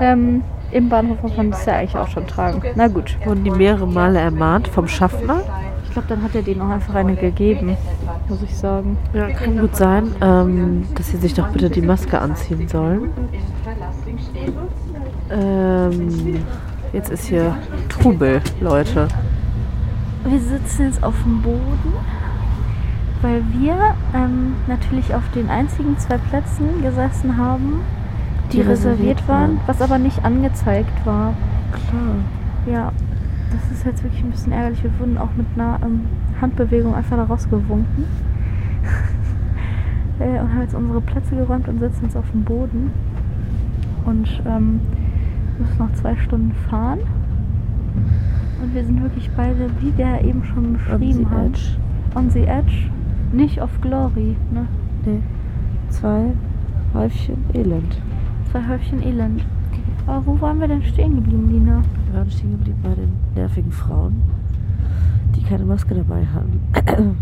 Ähm, 0.00 0.42
Im 0.72 0.88
Bahnhof 0.88 1.22
muss 1.22 1.36
man 1.36 1.50
das 1.50 1.66
ja 1.66 1.74
eigentlich 1.74 1.96
auch 1.96 2.08
schon 2.08 2.26
tragen. 2.26 2.62
Na 2.76 2.88
gut. 2.88 3.16
Wurden 3.24 3.44
die 3.44 3.50
mehrere 3.50 3.86
Male 3.86 4.18
ermahnt 4.18 4.68
vom 4.68 4.88
Schaffner. 4.88 5.42
Ich 5.84 5.92
glaube, 5.92 6.08
dann 6.08 6.22
hat 6.22 6.34
er 6.34 6.42
denen 6.42 6.62
auch 6.62 6.70
einfach 6.70 6.94
eine 6.94 7.16
gegeben, 7.16 7.76
muss 8.28 8.42
ich 8.42 8.56
sagen. 8.56 8.96
Ja, 9.12 9.28
kann 9.30 9.58
gut 9.58 9.74
sein, 9.74 10.14
ähm, 10.22 10.86
dass 10.94 11.08
sie 11.08 11.16
sich 11.16 11.34
doch 11.34 11.48
bitte 11.48 11.68
die 11.68 11.82
Maske 11.82 12.18
anziehen 12.18 12.68
sollen. 12.68 13.10
Ähm, 15.30 16.44
jetzt 16.92 17.10
ist 17.10 17.26
hier 17.26 17.56
Trubel, 17.88 18.40
Leute. 18.60 19.08
Wir 20.30 20.38
sitzen 20.38 20.84
jetzt 20.84 21.02
auf 21.02 21.20
dem 21.24 21.42
Boden, 21.42 21.92
weil 23.20 23.42
wir 23.52 23.74
ähm, 24.14 24.54
natürlich 24.68 25.12
auf 25.12 25.28
den 25.34 25.50
einzigen 25.50 25.98
zwei 25.98 26.18
Plätzen 26.18 26.82
gesessen 26.82 27.36
haben, 27.36 27.80
die, 28.52 28.58
Die 28.58 28.62
reserviert 28.62 29.18
reserviert 29.18 29.28
waren, 29.28 29.56
waren. 29.56 29.60
was 29.66 29.82
aber 29.82 29.98
nicht 29.98 30.24
angezeigt 30.24 31.04
war. 31.04 31.34
Klar. 31.72 32.14
Ja, 32.72 32.92
das 33.50 33.76
ist 33.76 33.84
jetzt 33.84 34.04
wirklich 34.04 34.22
ein 34.22 34.30
bisschen 34.30 34.52
ärgerlich. 34.52 34.84
Wir 34.84 34.96
wurden 35.00 35.18
auch 35.18 35.30
mit 35.36 35.46
einer 35.56 35.80
ähm, 35.82 36.02
Handbewegung 36.40 36.94
einfach 36.94 37.16
da 37.16 37.24
rausgewunken. 37.24 38.04
äh, 40.20 40.38
und 40.38 40.52
haben 40.52 40.60
jetzt 40.60 40.76
unsere 40.76 41.00
Plätze 41.00 41.34
geräumt 41.34 41.66
und 41.66 41.80
sitzen 41.80 42.04
jetzt 42.04 42.16
auf 42.16 42.30
dem 42.30 42.44
Boden. 42.44 42.92
Und 44.04 44.28
ähm, 44.46 44.80
müssen 45.58 45.78
noch 45.78 45.92
zwei 45.94 46.14
Stunden 46.14 46.54
fahren. 46.70 47.00
Und 48.62 48.74
wir 48.74 48.84
sind 48.84 49.02
wirklich 49.02 49.30
beide, 49.36 49.70
wie 49.80 49.92
ja 50.00 50.20
eben 50.20 50.44
schon 50.44 50.74
beschrieben 50.74 51.12
the 51.12 51.26
haben, 51.26 51.46
edge. 51.46 51.60
on 52.14 52.30
the 52.30 52.40
edge. 52.40 52.90
Nicht 53.32 53.60
auf 53.60 53.70
Glory, 53.80 54.36
ne? 54.52 54.66
Nee. 55.06 55.20
Zwei 55.88 56.32
Häufchen 56.92 57.44
Elend. 57.54 58.00
Zwei 58.50 58.68
Häufchen 58.68 59.02
Elend. 59.02 59.44
Aber 60.06 60.26
wo 60.26 60.40
waren 60.40 60.60
wir 60.60 60.68
denn 60.68 60.82
stehen 60.82 61.14
geblieben, 61.14 61.48
Lina? 61.50 61.82
Wir 62.06 62.18
waren 62.18 62.30
stehen 62.30 62.52
geblieben 62.52 62.78
bei 62.82 62.94
den 62.94 63.12
nervigen 63.34 63.72
Frauen, 63.72 64.22
die 65.36 65.42
keine 65.42 65.64
Maske 65.64 65.94
dabei 65.94 66.26
hatten. 66.26 66.60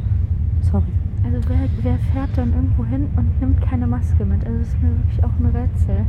Sorry. 0.62 0.84
Also 1.24 1.38
wer, 1.48 1.68
wer 1.82 1.98
fährt 2.12 2.30
dann 2.36 2.52
irgendwo 2.52 2.84
hin 2.84 3.06
und 3.16 3.40
nimmt 3.40 3.60
keine 3.60 3.86
Maske 3.86 4.24
mit? 4.24 4.44
Also 4.46 4.58
das 4.58 4.68
ist 4.68 4.82
mir 4.82 4.90
wirklich 4.90 5.24
auch 5.24 5.30
ein 5.38 5.46
Rätsel. 5.46 6.06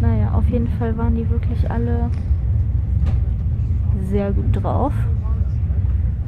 Naja, 0.00 0.32
auf 0.32 0.48
jeden 0.48 0.68
Fall 0.78 0.96
waren 0.96 1.14
die 1.14 1.28
wirklich 1.28 1.70
alle 1.70 2.10
sehr 4.10 4.32
gut 4.32 4.46
drauf. 4.52 4.92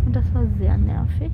Und 0.06 0.16
das 0.16 0.24
war 0.32 0.42
sehr 0.58 0.76
nervig. 0.78 1.30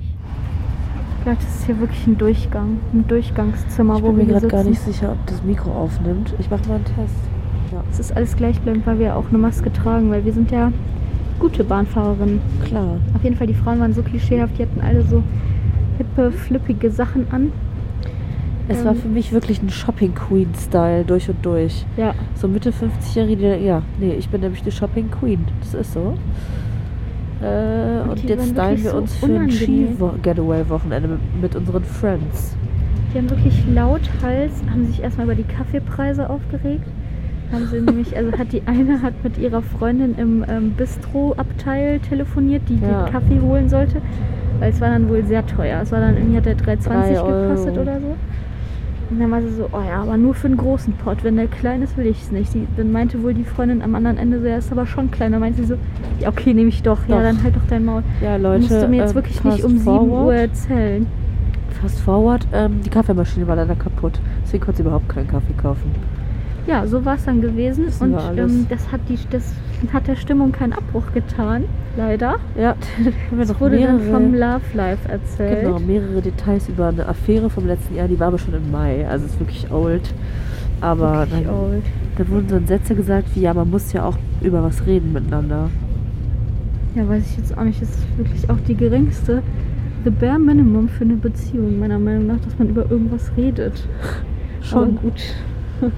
Das 1.25 1.37
ist 1.43 1.65
hier 1.65 1.79
wirklich 1.79 2.07
ein 2.07 2.17
Durchgang, 2.17 2.77
ein 2.93 3.07
Durchgangszimmer, 3.07 3.97
Ich 3.97 4.01
wo 4.01 4.07
bin 4.07 4.17
wir 4.17 4.25
mir 4.25 4.31
hier 4.31 4.39
gerade 4.39 4.47
gar 4.47 4.63
nicht 4.63 4.81
sicher, 4.81 5.11
ob 5.11 5.25
das 5.27 5.43
Mikro 5.43 5.71
aufnimmt. 5.71 6.33
Ich 6.39 6.49
mache 6.49 6.67
mal 6.67 6.75
einen 6.75 6.85
Test. 6.85 7.15
Ja, 7.71 7.83
Es 7.91 7.99
ist 7.99 8.15
alles 8.15 8.35
gleichbleibend, 8.35 8.87
weil 8.87 8.99
wir 8.99 9.15
auch 9.15 9.27
eine 9.29 9.37
Maske 9.37 9.71
tragen, 9.71 10.09
weil 10.11 10.25
wir 10.25 10.33
sind 10.33 10.49
ja 10.51 10.71
gute 11.39 11.63
Bahnfahrerinnen. 11.63 12.39
klar. 12.63 12.97
Auf 13.15 13.23
jeden 13.23 13.35
Fall, 13.35 13.47
die 13.47 13.53
Frauen 13.53 13.79
waren 13.79 13.93
so 13.93 14.01
klischeehaft, 14.01 14.57
die 14.57 14.63
hatten 14.63 14.81
alle 14.81 15.03
so 15.03 15.23
hippe, 15.97 16.31
flippige 16.31 16.89
Sachen 16.89 17.27
an. 17.31 17.51
Es 18.69 18.79
Ähm. 18.79 18.85
war 18.85 18.95
für 18.95 19.07
mich 19.09 19.31
wirklich 19.33 19.61
ein 19.61 19.69
Shopping 19.69 20.13
Queen 20.15 20.49
Style 20.55 21.03
durch 21.03 21.27
und 21.29 21.43
durch. 21.45 21.85
Ja, 21.97 22.13
So 22.35 22.47
Mitte 22.47 22.71
50-Jährige, 22.71 23.57
die- 23.57 23.65
ja, 23.65 23.81
nee, 23.99 24.13
ich 24.13 24.29
bin 24.29 24.41
nämlich 24.41 24.63
die 24.63 24.71
Shopping 24.71 25.09
Queen. 25.11 25.43
Das 25.59 25.73
ist 25.73 25.93
so. 25.93 26.13
Äh, 27.41 28.01
Und 28.03 28.09
und 28.11 28.23
jetzt 28.25 28.49
stylen 28.49 28.83
wir 28.83 28.91
so 28.91 28.97
uns 28.97 29.15
für 29.15 29.25
ein. 29.39 29.49
Ski-Getaway-Wochenende 29.49 31.17
mit, 31.41 31.55
unseren 31.55 31.83
Friends. 31.83 32.55
die 33.13 33.17
haben 33.17 33.29
wirklich 33.29 33.63
lauthals, 33.73 34.61
haben 34.69 34.85
sich 34.85 35.01
erstmal 35.01 35.25
über 35.25 35.35
die 35.35 35.43
Kaffeepreise 35.43 36.29
aufgeregt. 36.29 36.85
Haben 37.51 37.65
sie 37.71 37.79
nämlich, 37.81 38.15
also 38.15 38.31
hat 38.37 38.51
die 38.53 38.61
eine 38.67 39.01
hat 39.01 39.13
mit 39.23 39.37
ihrer 39.39 39.63
Freundin 39.63 40.13
im 40.19 40.45
ähm, 40.47 40.71
Bistro-Abteil 40.77 41.99
telefoniert, 42.01 42.61
die 42.69 42.75
Ja. 42.79 43.05
den 43.05 43.11
Kaffee 43.13 43.39
holen 43.41 43.67
sollte. 43.69 44.01
Weil 44.59 44.69
es 44.71 44.79
war 44.81 44.89
dann 44.89 45.09
wohl 45.09 45.23
sehr 45.25 45.43
teuer. 45.47 45.79
Es 45.81 45.91
war 45.91 46.01
dann 46.01 46.17
irgendwie 46.17 46.37
hat 46.37 46.45
der 46.45 46.57
3,20 46.57 46.83
Drei 47.15 47.47
gekostet 47.47 47.77
oder 47.77 47.99
so. 48.01 48.15
Und 49.09 49.19
dann 49.19 49.31
war 49.31 49.41
sie 49.41 49.49
so, 49.49 49.67
oh 49.71 49.81
ja, 49.87 50.01
aber 50.03 50.17
nur 50.17 50.35
für 50.35 50.47
einen 50.47 50.57
großen 50.57 50.93
Pot. 50.93 51.23
Wenn 51.23 51.35
der 51.35 51.47
klein 51.47 51.81
ist, 51.81 51.97
will 51.97 52.05
ich 52.05 52.21
es 52.21 52.31
nicht. 52.31 52.53
Die, 52.53 52.67
dann 52.77 52.91
meinte 52.91 53.23
wohl 53.23 53.33
die 53.33 53.43
Freundin 53.43 53.81
am 53.81 53.95
anderen 53.95 54.17
Ende 54.17 54.39
so, 54.39 54.45
ja, 54.45 54.57
ist 54.57 54.71
aber 54.71 54.85
schon 54.85 55.09
klein. 55.09 55.31
Dann 55.31 55.41
meinte 55.41 55.61
sie 55.61 55.67
so, 55.67 55.75
ja, 56.19 56.29
okay, 56.29 56.53
nehme 56.53 56.69
ich 56.69 56.83
doch. 56.83 56.99
Ja, 57.07 57.15
Doch. 57.15 57.23
dann 57.23 57.41
halt 57.43 57.55
doch 57.55 57.65
dein 57.67 57.85
Maul. 57.85 58.03
Ja, 58.21 58.35
Leute, 58.35 58.61
Musst 58.61 58.71
du 58.83 58.87
mir 58.87 58.97
jetzt 58.97 59.11
ähm, 59.11 59.15
wirklich 59.15 59.43
nicht 59.43 59.63
um 59.63 59.71
7 59.71 59.83
forward. 59.83 60.25
Uhr 60.27 60.35
erzählen. 60.35 61.07
Fast 61.81 61.99
forward, 62.01 62.45
ähm, 62.53 62.81
die 62.85 62.89
Kaffeemaschine 62.89 63.47
war 63.47 63.55
leider 63.55 63.75
kaputt. 63.75 64.19
Deswegen 64.43 64.63
konnte 64.63 64.77
sie 64.77 64.83
überhaupt 64.83 65.09
keinen 65.09 65.27
Kaffee 65.27 65.53
kaufen. 65.53 65.91
Ja, 66.67 66.85
so 66.85 67.03
war 67.03 67.15
es 67.15 67.25
dann 67.25 67.41
gewesen. 67.41 67.87
Wissen 67.87 68.13
und 68.13 68.37
ähm, 68.37 68.67
das, 68.69 68.91
hat 68.91 69.01
die, 69.09 69.17
das 69.31 69.53
hat 69.91 70.07
der 70.07 70.15
Stimmung 70.15 70.51
keinen 70.51 70.73
Abbruch 70.73 71.13
getan, 71.13 71.63
leider. 71.99 72.35
Ja, 72.57 72.75
dann 73.29 73.39
Es 73.39 73.49
noch 73.49 73.59
wurde 73.61 73.79
dann 73.79 73.99
vom 74.01 74.31
mehrere, 74.31 74.53
Love 74.55 74.65
Life 74.77 75.07
erzählt. 75.09 75.61
genau, 75.61 75.79
mehrere 75.79 76.21
Details 76.21 76.67
über 76.69 76.87
eine 76.87 77.05
Affäre 77.07 77.49
vom 77.49 77.67
letzten 77.67 77.95
Jahr. 77.95 78.07
Die 78.07 78.19
war 78.19 78.27
aber 78.27 78.37
schon 78.39 78.53
im 78.53 78.71
Mai, 78.71 79.07
also 79.07 79.25
ist 79.25 79.39
wirklich 79.39 79.69
old. 79.71 80.13
Aber 80.81 81.19
Wirklich 81.29 81.45
dann, 81.45 81.53
old. 81.55 81.83
da 82.17 82.27
wurden 82.29 82.47
dann 82.47 82.65
Sätze 82.67 82.95
gesagt 82.95 83.27
wie, 83.35 83.41
ja, 83.41 83.53
man 83.53 83.69
muss 83.69 83.91
ja 83.93 84.05
auch 84.05 84.17
über 84.41 84.63
was 84.63 84.85
reden 84.85 85.11
miteinander. 85.11 85.69
Ja, 86.95 87.07
weiß 87.07 87.23
ich 87.31 87.37
jetzt 87.37 87.57
auch 87.57 87.63
nicht. 87.63 87.81
Das 87.81 87.89
ist 87.89 88.17
wirklich 88.17 88.49
auch 88.49 88.57
die 88.67 88.75
geringste, 88.75 89.43
the 90.05 90.09
bare 90.09 90.39
minimum 90.39 90.87
für 90.87 91.03
eine 91.03 91.15
Beziehung, 91.15 91.79
meiner 91.79 91.99
Meinung 91.99 92.27
nach, 92.27 92.39
dass 92.39 92.57
man 92.57 92.69
über 92.69 92.89
irgendwas 92.89 93.29
redet. 93.35 93.85
Schon 94.61 94.77
Aber 94.79 94.87
gut. 95.01 95.21
gut. 95.81 95.91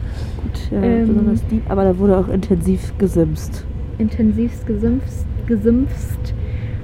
Ja, 0.72 0.82
Ähm, 0.82 1.08
besonders 1.08 1.46
deep, 1.48 1.62
aber 1.70 1.84
da 1.84 1.98
wurde 1.98 2.18
auch 2.18 2.28
intensiv 2.28 2.94
gesimst. 2.98 3.64
Intensivst 4.00 4.66
gesimpft, 4.66 5.08
gesimpft. 5.52 6.34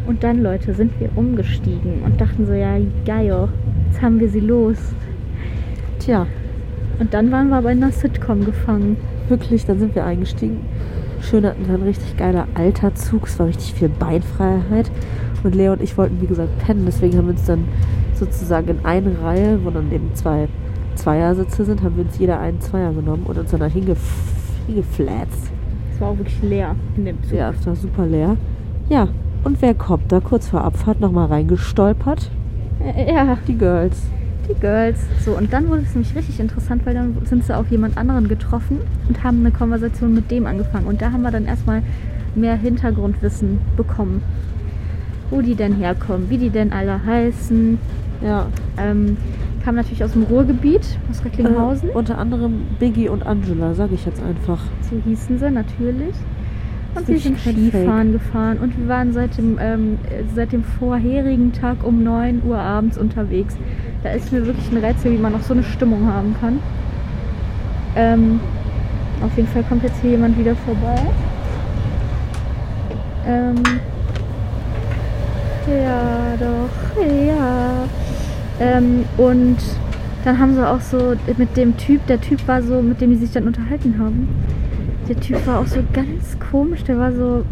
Und 0.05 0.23
dann, 0.23 0.41
Leute, 0.41 0.73
sind 0.73 0.99
wir 0.99 1.09
umgestiegen 1.15 2.01
und 2.05 2.19
dachten 2.21 2.45
so, 2.45 2.53
ja, 2.53 2.77
geil, 3.05 3.49
jetzt 3.89 4.01
haben 4.01 4.19
wir 4.19 4.29
sie 4.29 4.39
los. 4.39 4.77
Tja, 5.99 6.27
Und 6.99 7.13
dann 7.13 7.31
waren 7.31 7.49
wir 7.49 7.57
aber 7.57 7.71
in 7.71 7.83
einer 7.83 7.91
Sitcom 7.91 8.45
gefangen. 8.45 8.97
wirklich, 9.29 9.65
dann 9.65 9.79
sind 9.79 9.93
wir 9.95 10.05
eingestiegen. 10.05 10.61
Schön 11.21 11.45
hatten 11.45 11.67
wir 11.67 11.75
ein 11.75 11.81
richtig 11.81 12.15
geiler 12.15 12.47
alter 12.53 12.95
Zug. 12.95 13.25
Es 13.27 13.37
war 13.39 13.47
richtig 13.47 13.73
viel 13.73 13.89
Beinfreiheit. 13.89 14.89
Und 15.43 15.55
Leo 15.55 15.73
und 15.73 15.81
ich 15.81 15.97
wollten, 15.97 16.21
wie 16.21 16.27
gesagt, 16.27 16.57
pennen. 16.59 16.83
Deswegen 16.85 17.17
haben 17.17 17.25
wir 17.25 17.33
uns 17.33 17.45
dann 17.45 17.65
sozusagen 18.13 18.69
in 18.69 18.85
eine 18.85 19.11
Reihe, 19.21 19.59
wo 19.63 19.69
dann 19.69 19.91
eben 19.91 20.13
zwei 20.13 20.47
Zweiersitze 20.95 21.65
sind, 21.65 21.83
haben 21.83 21.97
wir 21.97 22.05
uns 22.05 22.17
jeder 22.17 22.39
einen 22.39 22.59
Zweier 22.61 22.91
genommen 22.93 23.23
und 23.25 23.37
uns 23.37 23.51
dann 23.51 23.59
da 23.59 23.67
hingef 23.67 23.99
hingeflatzt. 24.65 25.51
Es 25.93 26.01
war 26.01 26.09
auch 26.09 26.17
wirklich 26.17 26.41
leer 26.41 26.75
in 26.95 27.05
dem 27.05 27.23
Zug. 27.23 27.37
Ja, 27.37 27.51
es 27.51 27.65
war 27.65 27.75
super 27.75 28.05
leer. 28.05 28.35
Ja, 28.89 29.07
und 29.43 29.61
wer 29.61 29.73
kommt 29.73 30.11
da 30.11 30.19
kurz 30.19 30.47
vor 30.47 30.63
Abfahrt 30.63 30.99
nochmal 31.01 31.27
reingestolpert? 31.27 32.29
Äh, 32.81 33.13
ja, 33.13 33.37
Die 33.47 33.57
Girls. 33.57 34.01
die 34.47 34.59
Girls. 34.59 34.99
So, 35.25 35.31
und 35.31 35.51
dann 35.51 35.67
wurde 35.67 35.81
es 35.81 35.93
nämlich 35.93 36.15
richtig 36.15 36.39
interessant, 36.39 36.85
weil 36.85 36.93
dann 36.93 37.17
sind 37.25 37.43
sie 37.43 37.55
auf 37.55 37.69
jemand 37.69 37.97
anderen 37.97 38.27
getroffen 38.29 38.77
und 39.09 39.23
haben 39.23 39.39
eine 39.41 39.51
Konversation 39.51 40.13
mit 40.13 40.31
dem 40.31 40.45
angefangen. 40.45 40.87
Und 40.87 41.01
da 41.01 41.11
haben 41.11 41.21
wir 41.21 41.31
dann 41.31 41.45
erstmal 41.45 41.81
mehr 42.35 42.55
Hintergrundwissen 42.55 43.59
bekommen. 43.75 44.21
Wo 45.29 45.41
die 45.41 45.55
denn 45.55 45.73
herkommen, 45.75 46.29
wie 46.29 46.37
die 46.37 46.49
denn 46.49 46.71
alle 46.71 47.03
heißen. 47.03 47.77
Ja. 48.21 48.45
Ähm, 48.77 49.17
kam 49.65 49.75
natürlich 49.75 50.01
aus 50.01 50.13
dem 50.13 50.23
Ruhrgebiet, 50.23 50.97
aus 51.11 51.25
Recklinghausen. 51.25 51.89
Äh, 51.89 51.93
unter 51.93 52.17
anderem 52.17 52.61
Biggie 52.79 53.09
und 53.09 53.25
Angela, 53.25 53.73
sage 53.73 53.95
ich 53.95 54.05
jetzt 54.05 54.23
einfach. 54.23 54.59
So 54.89 54.95
hießen 55.03 55.39
sie 55.39 55.51
natürlich. 55.51 56.15
Und 56.97 57.07
wir 57.07 57.19
sind 57.19 57.39
Skifahren 57.39 58.11
gefahren 58.11 58.57
und 58.57 58.77
wir 58.77 58.87
waren 58.87 59.13
seit 59.13 59.37
dem, 59.37 59.57
ähm, 59.61 59.99
äh, 60.09 60.23
seit 60.35 60.51
dem 60.51 60.63
vorherigen 60.63 61.53
Tag 61.53 61.83
um 61.83 62.03
9 62.03 62.41
Uhr 62.45 62.57
abends 62.57 62.97
unterwegs. 62.97 63.55
Da 64.03 64.11
ist 64.11 64.31
mir 64.31 64.45
wirklich 64.45 64.71
ein 64.71 64.77
Rätsel, 64.77 65.11
wie 65.11 65.17
man 65.17 65.33
noch 65.33 65.43
so 65.43 65.53
eine 65.53 65.63
Stimmung 65.63 66.07
haben 66.07 66.35
kann. 66.39 66.59
Ähm, 67.95 68.39
auf 69.23 69.35
jeden 69.35 69.47
Fall 69.49 69.63
kommt 69.63 69.83
jetzt 69.83 70.01
hier 70.01 70.11
jemand 70.11 70.37
wieder 70.37 70.55
vorbei. 70.55 70.99
Ähm, 73.27 73.55
ja, 75.67 76.35
doch, 76.39 77.03
ja. 77.03 77.83
Ähm, 78.59 79.05
und 79.17 79.57
dann 80.23 80.39
haben 80.39 80.55
sie 80.55 80.67
auch 80.67 80.81
so 80.81 81.15
mit 81.37 81.55
dem 81.57 81.77
Typ, 81.77 82.05
der 82.07 82.19
Typ 82.21 82.47
war 82.47 82.61
so, 82.61 82.81
mit 82.81 83.01
dem 83.01 83.11
die 83.11 83.17
sich 83.17 83.31
dann 83.31 83.45
unterhalten 83.47 83.95
haben. 83.99 84.27
Der 85.07 85.15
Typ 85.19 85.47
war 85.47 85.59
auch 85.59 85.65
so 85.65 85.79
ganz 85.93 86.37
komisch, 86.51 86.83
der 86.83 86.97
war 86.99 87.13
so 87.13 87.43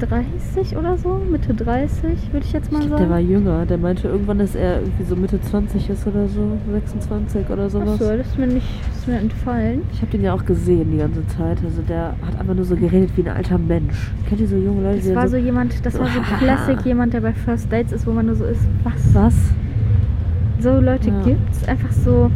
30 0.00 0.76
oder 0.76 0.96
so, 0.98 1.20
Mitte 1.30 1.54
30, 1.54 2.32
würde 2.32 2.44
ich 2.44 2.52
jetzt 2.52 2.72
mal 2.72 2.78
Ich 2.82 2.88
sagen. 2.88 2.96
glaub, 2.96 2.98
der 3.00 3.10
war 3.10 3.20
jünger. 3.20 3.64
Der 3.64 3.78
meinte 3.78 4.08
irgendwann, 4.08 4.38
dass 4.38 4.54
er 4.56 4.80
irgendwie 4.80 5.04
so 5.04 5.14
Mitte 5.16 5.40
20 5.40 5.88
ist 5.88 6.06
oder 6.06 6.26
so. 6.28 6.58
26 6.72 7.48
oder 7.48 7.70
sowas. 7.70 8.00
Achso, 8.00 8.16
das 8.16 8.26
ist 8.26 8.38
mir 8.38 8.48
nicht 8.48 8.66
ist 8.92 9.06
mir 9.06 9.18
entfallen. 9.18 9.82
Ich 9.92 10.00
habe 10.02 10.10
den 10.10 10.22
ja 10.22 10.32
auch 10.34 10.44
gesehen 10.44 10.90
die 10.90 10.98
ganze 10.98 11.24
Zeit. 11.28 11.58
Also 11.64 11.80
der 11.82 12.14
hat 12.26 12.40
einfach 12.40 12.54
nur 12.54 12.64
so 12.64 12.74
geredet 12.76 13.10
wie 13.16 13.22
ein 13.22 13.36
alter 13.36 13.58
Mensch. 13.58 14.10
Kennt 14.28 14.40
ihr 14.40 14.48
so 14.48 14.56
junge 14.56 14.82
Leute? 14.82 14.98
Das 14.98 15.14
war 15.14 15.22
dann 15.22 15.30
so 15.30 15.36
jemand, 15.36 15.86
das 15.86 15.98
war 15.98 16.06
so 16.08 16.20
Classic, 16.38 16.80
jemand, 16.84 17.14
der 17.14 17.20
bei 17.20 17.32
First 17.32 17.72
Dates 17.72 17.92
ist, 17.92 18.06
wo 18.06 18.10
man 18.10 18.26
nur 18.26 18.34
so 18.34 18.44
ist, 18.44 18.66
was? 18.82 19.14
Was? 19.14 19.34
So 20.58 20.80
Leute 20.80 21.10
Ja. 21.10 21.22
gibt's, 21.22 21.66
einfach 21.68 21.92
so. 21.92 22.30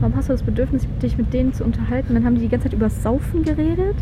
Warum 0.00 0.14
hast 0.16 0.28
du 0.28 0.32
das 0.32 0.42
Bedürfnis, 0.42 0.86
dich 1.02 1.18
mit 1.18 1.32
denen 1.32 1.52
zu 1.52 1.64
unterhalten? 1.64 2.14
Dann 2.14 2.24
haben 2.24 2.34
die 2.36 2.42
die 2.42 2.48
ganze 2.48 2.64
Zeit 2.68 2.74
über 2.74 2.88
Saufen 2.90 3.42
geredet. 3.42 3.96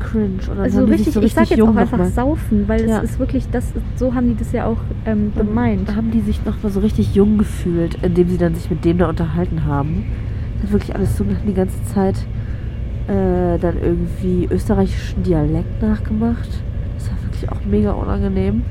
Cringe. 0.00 0.38
Dann 0.46 0.58
Also 0.58 0.86
die 0.86 0.92
richtig, 0.92 1.14
so 1.14 1.22
ich 1.22 1.34
sag 1.34 1.42
richtig 1.42 1.58
jetzt 1.58 1.68
auch 1.68 1.74
einfach. 1.74 2.04
Saufen, 2.06 2.68
weil 2.68 2.86
Ja. 2.88 2.98
es 2.98 3.10
ist 3.10 3.18
wirklich, 3.18 3.48
das 3.50 3.72
so 3.96 4.14
haben 4.14 4.28
die 4.28 4.36
das 4.36 4.52
ja 4.52 4.66
auch 4.66 4.78
ähm, 5.06 5.32
gemeint. 5.36 5.94
Haben 5.96 6.10
die 6.10 6.20
sich 6.20 6.44
noch 6.44 6.62
mal 6.62 6.70
so 6.70 6.80
richtig 6.80 7.14
jung 7.14 7.38
gefühlt, 7.38 7.96
indem 8.02 8.28
sie 8.28 8.38
dann 8.38 8.54
sich 8.54 8.70
mit 8.70 8.84
dem 8.84 8.98
da 8.98 9.08
unterhalten 9.08 9.64
haben. 9.64 10.04
Das 10.56 10.64
hat 10.64 10.72
wirklich 10.72 10.94
alles 10.94 11.16
so 11.16 11.24
die 11.24 11.54
ganze 11.54 11.82
Zeit 11.84 12.16
äh, 13.08 13.58
dann 13.58 13.74
irgendwie 13.82 14.48
österreichischen 14.50 15.22
Dialekt 15.22 15.82
nachgemacht. 15.82 16.48
Das 16.96 17.10
war 17.10 17.16
wirklich 17.24 17.50
auch 17.50 17.64
mega 17.68 17.92
unangenehm. 17.92 18.62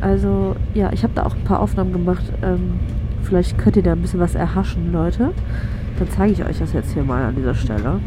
Also 0.00 0.56
ja, 0.74 0.90
ich 0.92 1.02
habe 1.02 1.12
da 1.14 1.24
auch 1.26 1.34
ein 1.36 1.44
paar 1.44 1.60
Aufnahmen 1.60 1.92
gemacht. 1.92 2.24
Ähm, 2.42 2.74
vielleicht 3.22 3.58
könnt 3.58 3.76
ihr 3.76 3.82
da 3.82 3.92
ein 3.92 4.00
bisschen 4.02 4.20
was 4.20 4.34
erhaschen, 4.34 4.92
Leute. 4.92 5.32
Dann 5.98 6.08
zeige 6.10 6.32
ich 6.32 6.44
euch 6.44 6.58
das 6.58 6.72
jetzt 6.72 6.92
hier 6.92 7.02
mal 7.04 7.22
an 7.24 7.34
dieser 7.34 7.54
Stelle. 7.54 8.00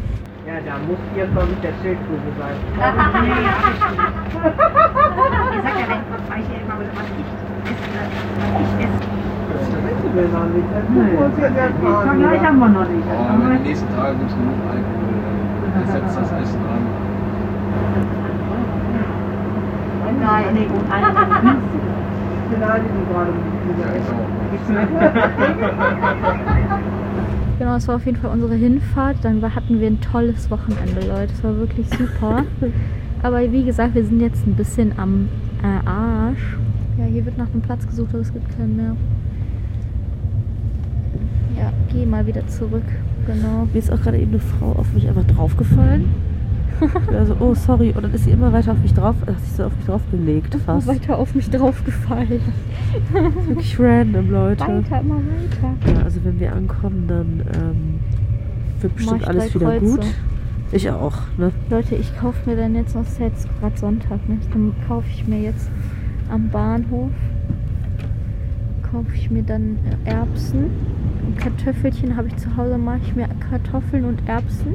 Ja, 0.46 0.54
da 0.64 0.78
muss 0.86 0.98
hier, 1.14 1.26
glaube 1.26 1.48
ich, 1.52 1.58
der 1.60 1.72
Schildkröte 1.82 2.30
sein. 2.38 2.54
Ihr 5.54 5.62
sagt 5.62 5.78
ja, 5.80 5.86
wenn 5.88 6.40
ich 6.40 6.46
hier 6.48 6.60
immer 6.60 6.76
was 6.78 6.86
ich 6.86 6.92
esse, 7.24 7.44
was 8.40 8.52
ich 8.60 8.72
esse. 8.84 9.02
Vergleich 12.04 12.42
haben 12.44 12.58
wir 12.58 12.68
noch 12.68 12.88
nicht. 12.88 13.04
Oh, 13.08 13.34
in 13.34 13.40
den 13.50 13.62
nächsten 13.62 13.88
Tagen 13.96 14.18
gibt 14.18 14.30
es 14.30 14.36
genug 14.36 14.54
Alkohol. 14.70 15.14
Dann 15.74 15.86
setzt 15.86 16.16
das 16.18 16.30
Essen 16.40 16.60
an. 16.60 16.82
Nein, 20.20 20.44
nee, 20.54 20.66
gut. 20.66 20.84
Genau, 22.50 22.72
sind 22.74 23.08
gerade 23.10 23.32
genau. 24.68 24.84
Genau, 27.58 27.76
es 27.76 27.88
war 27.88 27.96
auf 27.96 28.06
jeden 28.06 28.18
Fall 28.18 28.30
unsere 28.32 28.54
Hinfahrt. 28.54 29.16
Dann 29.22 29.42
hatten 29.54 29.80
wir 29.80 29.86
ein 29.86 30.00
tolles 30.00 30.50
Wochenende, 30.50 31.00
Leute. 31.06 31.32
Es 31.32 31.44
war 31.44 31.56
wirklich 31.56 31.88
super. 31.90 32.44
Aber 33.22 33.40
wie 33.52 33.64
gesagt, 33.64 33.94
wir 33.94 34.04
sind 34.04 34.20
jetzt 34.20 34.46
ein 34.46 34.54
bisschen 34.54 34.92
am 34.98 35.28
äh, 35.62 35.88
Arsch. 35.88 36.58
Ja, 36.98 37.04
hier 37.04 37.24
wird 37.24 37.38
nach 37.38 37.50
einem 37.52 37.62
Platz 37.62 37.86
gesucht, 37.86 38.10
aber 38.12 38.20
es 38.20 38.32
gibt 38.32 38.56
keinen 38.56 38.76
mehr. 38.76 38.96
Ja, 41.56 41.72
geh 41.92 42.04
mal 42.04 42.26
wieder 42.26 42.46
zurück. 42.48 42.84
Genau. 43.26 43.66
Mir 43.72 43.78
ist 43.78 43.90
auch 43.90 44.00
gerade 44.02 44.18
eben 44.18 44.32
eine 44.32 44.40
Frau 44.40 44.72
auf 44.72 44.92
mich 44.92 45.08
einfach 45.08 45.24
draufgefallen. 45.24 46.08
Also, 47.12 47.36
oh, 47.40 47.54
sorry. 47.54 47.92
Und 47.94 48.02
dann 48.02 48.12
ist 48.12 48.24
sie 48.24 48.30
immer 48.30 48.52
weiter 48.52 48.72
auf 48.72 48.78
mich 48.78 48.94
drauf, 48.94 49.16
hat 49.26 49.40
sich 49.40 49.52
so 49.52 49.64
auf 49.64 49.76
mich 49.76 49.86
draufgelegt 49.86 50.54
fast. 50.66 50.86
Weiter 50.86 51.18
auf 51.18 51.34
mich 51.34 51.50
draufgefallen. 51.50 52.40
Wirklich 53.46 53.78
random, 53.78 54.30
Leute. 54.30 54.60
Weiter, 54.60 55.00
immer 55.00 55.16
weiter. 55.16 55.92
Ja, 55.94 56.04
also 56.04 56.20
wenn 56.24 56.38
wir 56.40 56.52
ankommen, 56.52 57.04
dann 57.08 57.42
ähm, 57.54 58.00
wird 58.80 58.96
bestimmt 58.96 59.22
ich 59.22 59.28
alles 59.28 59.54
wieder 59.54 59.78
Kreuze. 59.78 59.96
gut. 59.96 60.06
Ich 60.72 60.90
auch, 60.90 61.18
ne? 61.38 61.52
Leute, 61.70 61.94
ich 61.94 62.16
kaufe 62.16 62.50
mir 62.50 62.56
dann 62.56 62.74
jetzt 62.74 62.94
noch, 62.96 63.04
jetzt 63.20 63.48
gerade 63.60 63.76
Sonntag, 63.78 64.28
ne? 64.28 64.38
Dann 64.52 64.74
kaufe 64.88 65.06
ich 65.12 65.26
mir 65.26 65.40
jetzt 65.40 65.70
am 66.30 66.48
Bahnhof, 66.48 67.10
kaufe 68.90 69.14
ich 69.14 69.30
mir 69.30 69.42
dann 69.42 69.78
äh, 70.04 70.10
Erbsen 70.10 70.70
und 71.26 71.38
Kartoffelchen 71.38 72.16
habe 72.16 72.28
ich 72.28 72.36
zu 72.36 72.56
Hause, 72.56 72.78
mache 72.78 73.00
ich 73.04 73.14
mir 73.14 73.28
Kartoffeln 73.50 74.04
und 74.04 74.26
Erbsen 74.28 74.74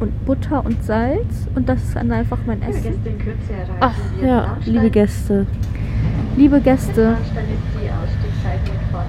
und 0.00 0.24
Butter 0.26 0.64
und 0.64 0.82
Salz 0.84 1.46
und 1.54 1.68
das 1.68 1.82
ist 1.82 1.96
dann 1.96 2.10
einfach 2.12 2.38
mein 2.46 2.62
Essen. 2.62 2.94
Ach, 3.80 3.94
Ja, 4.22 4.56
liebe 4.64 4.90
Gäste. 4.90 5.46
Liebe 6.36 6.60
Gäste, 6.60 7.16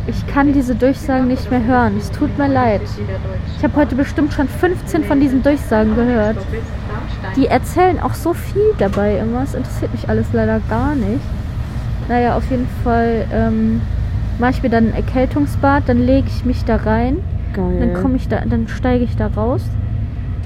ich 0.08 0.26
kann 0.28 0.52
diese 0.52 0.74
Durchsagen 0.74 1.28
nicht 1.28 1.52
mehr 1.52 1.64
hören. 1.64 1.94
Es 1.98 2.10
tut 2.12 2.36
mir 2.38 2.48
leid. 2.48 2.82
Ich 3.58 3.64
habe 3.64 3.76
heute 3.76 3.96
bestimmt 3.96 4.34
schon 4.34 4.48
15 4.48 5.04
von 5.04 5.20
diesen 5.20 5.44
Durchsagen 5.44 5.96
gehört. 5.96 6.38
Die 7.36 7.46
erzählen 7.48 8.00
auch 8.00 8.16
so 8.16 8.34
viel 8.34 8.74
dabei 8.80 9.18
immer. 9.20 9.44
Es 9.44 9.54
interessiert 9.54 9.92
mich 9.92 10.10
alles 10.10 10.28
leider 10.34 10.60
gar 10.70 10.96
nicht. 10.96 11.22
Naja, 12.08 12.36
auf 12.36 12.50
jeden 12.50 12.68
Fall 12.84 13.26
ähm, 13.32 13.82
mache 14.40 14.52
ich 14.52 14.64
mir 14.64 14.70
dann 14.70 14.88
ein 14.88 14.94
Erkältungsbad, 14.96 15.84
dann 15.88 16.00
lege 16.00 16.28
ich 16.28 16.44
mich 16.46 16.66
da 16.66 16.78
rein, 16.78 17.18
Geil. 17.54 17.78
dann 17.80 17.94
komme 18.02 18.16
ich 18.16 18.28
da, 18.28 18.42
dann 18.50 18.68
steige 18.68 19.04
ich 19.04 19.16
da 19.16 19.28
raus, 19.28 19.62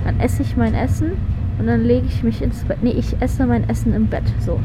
dann 0.03 0.19
esse 0.19 0.41
ich 0.41 0.57
mein 0.57 0.73
Essen 0.73 1.11
und 1.59 1.67
dann 1.67 1.83
lege 1.83 2.05
ich 2.07 2.23
mich 2.23 2.41
ins 2.41 2.63
Bett. 2.63 2.77
Nee, 2.81 2.91
ich 2.91 3.15
esse 3.21 3.45
mein 3.45 3.67
Essen 3.69 3.93
im 3.93 4.07
Bett. 4.07 4.23
So. 4.39 4.59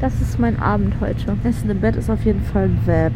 Das 0.00 0.20
ist 0.20 0.38
mein 0.38 0.58
Abend 0.58 0.94
heute. 1.00 1.36
Essen 1.44 1.70
im 1.70 1.80
Bett 1.80 1.96
ist 1.96 2.10
auf 2.10 2.24
jeden 2.24 2.42
Fall 2.42 2.64
ein 2.64 2.78
Vab. 2.84 3.12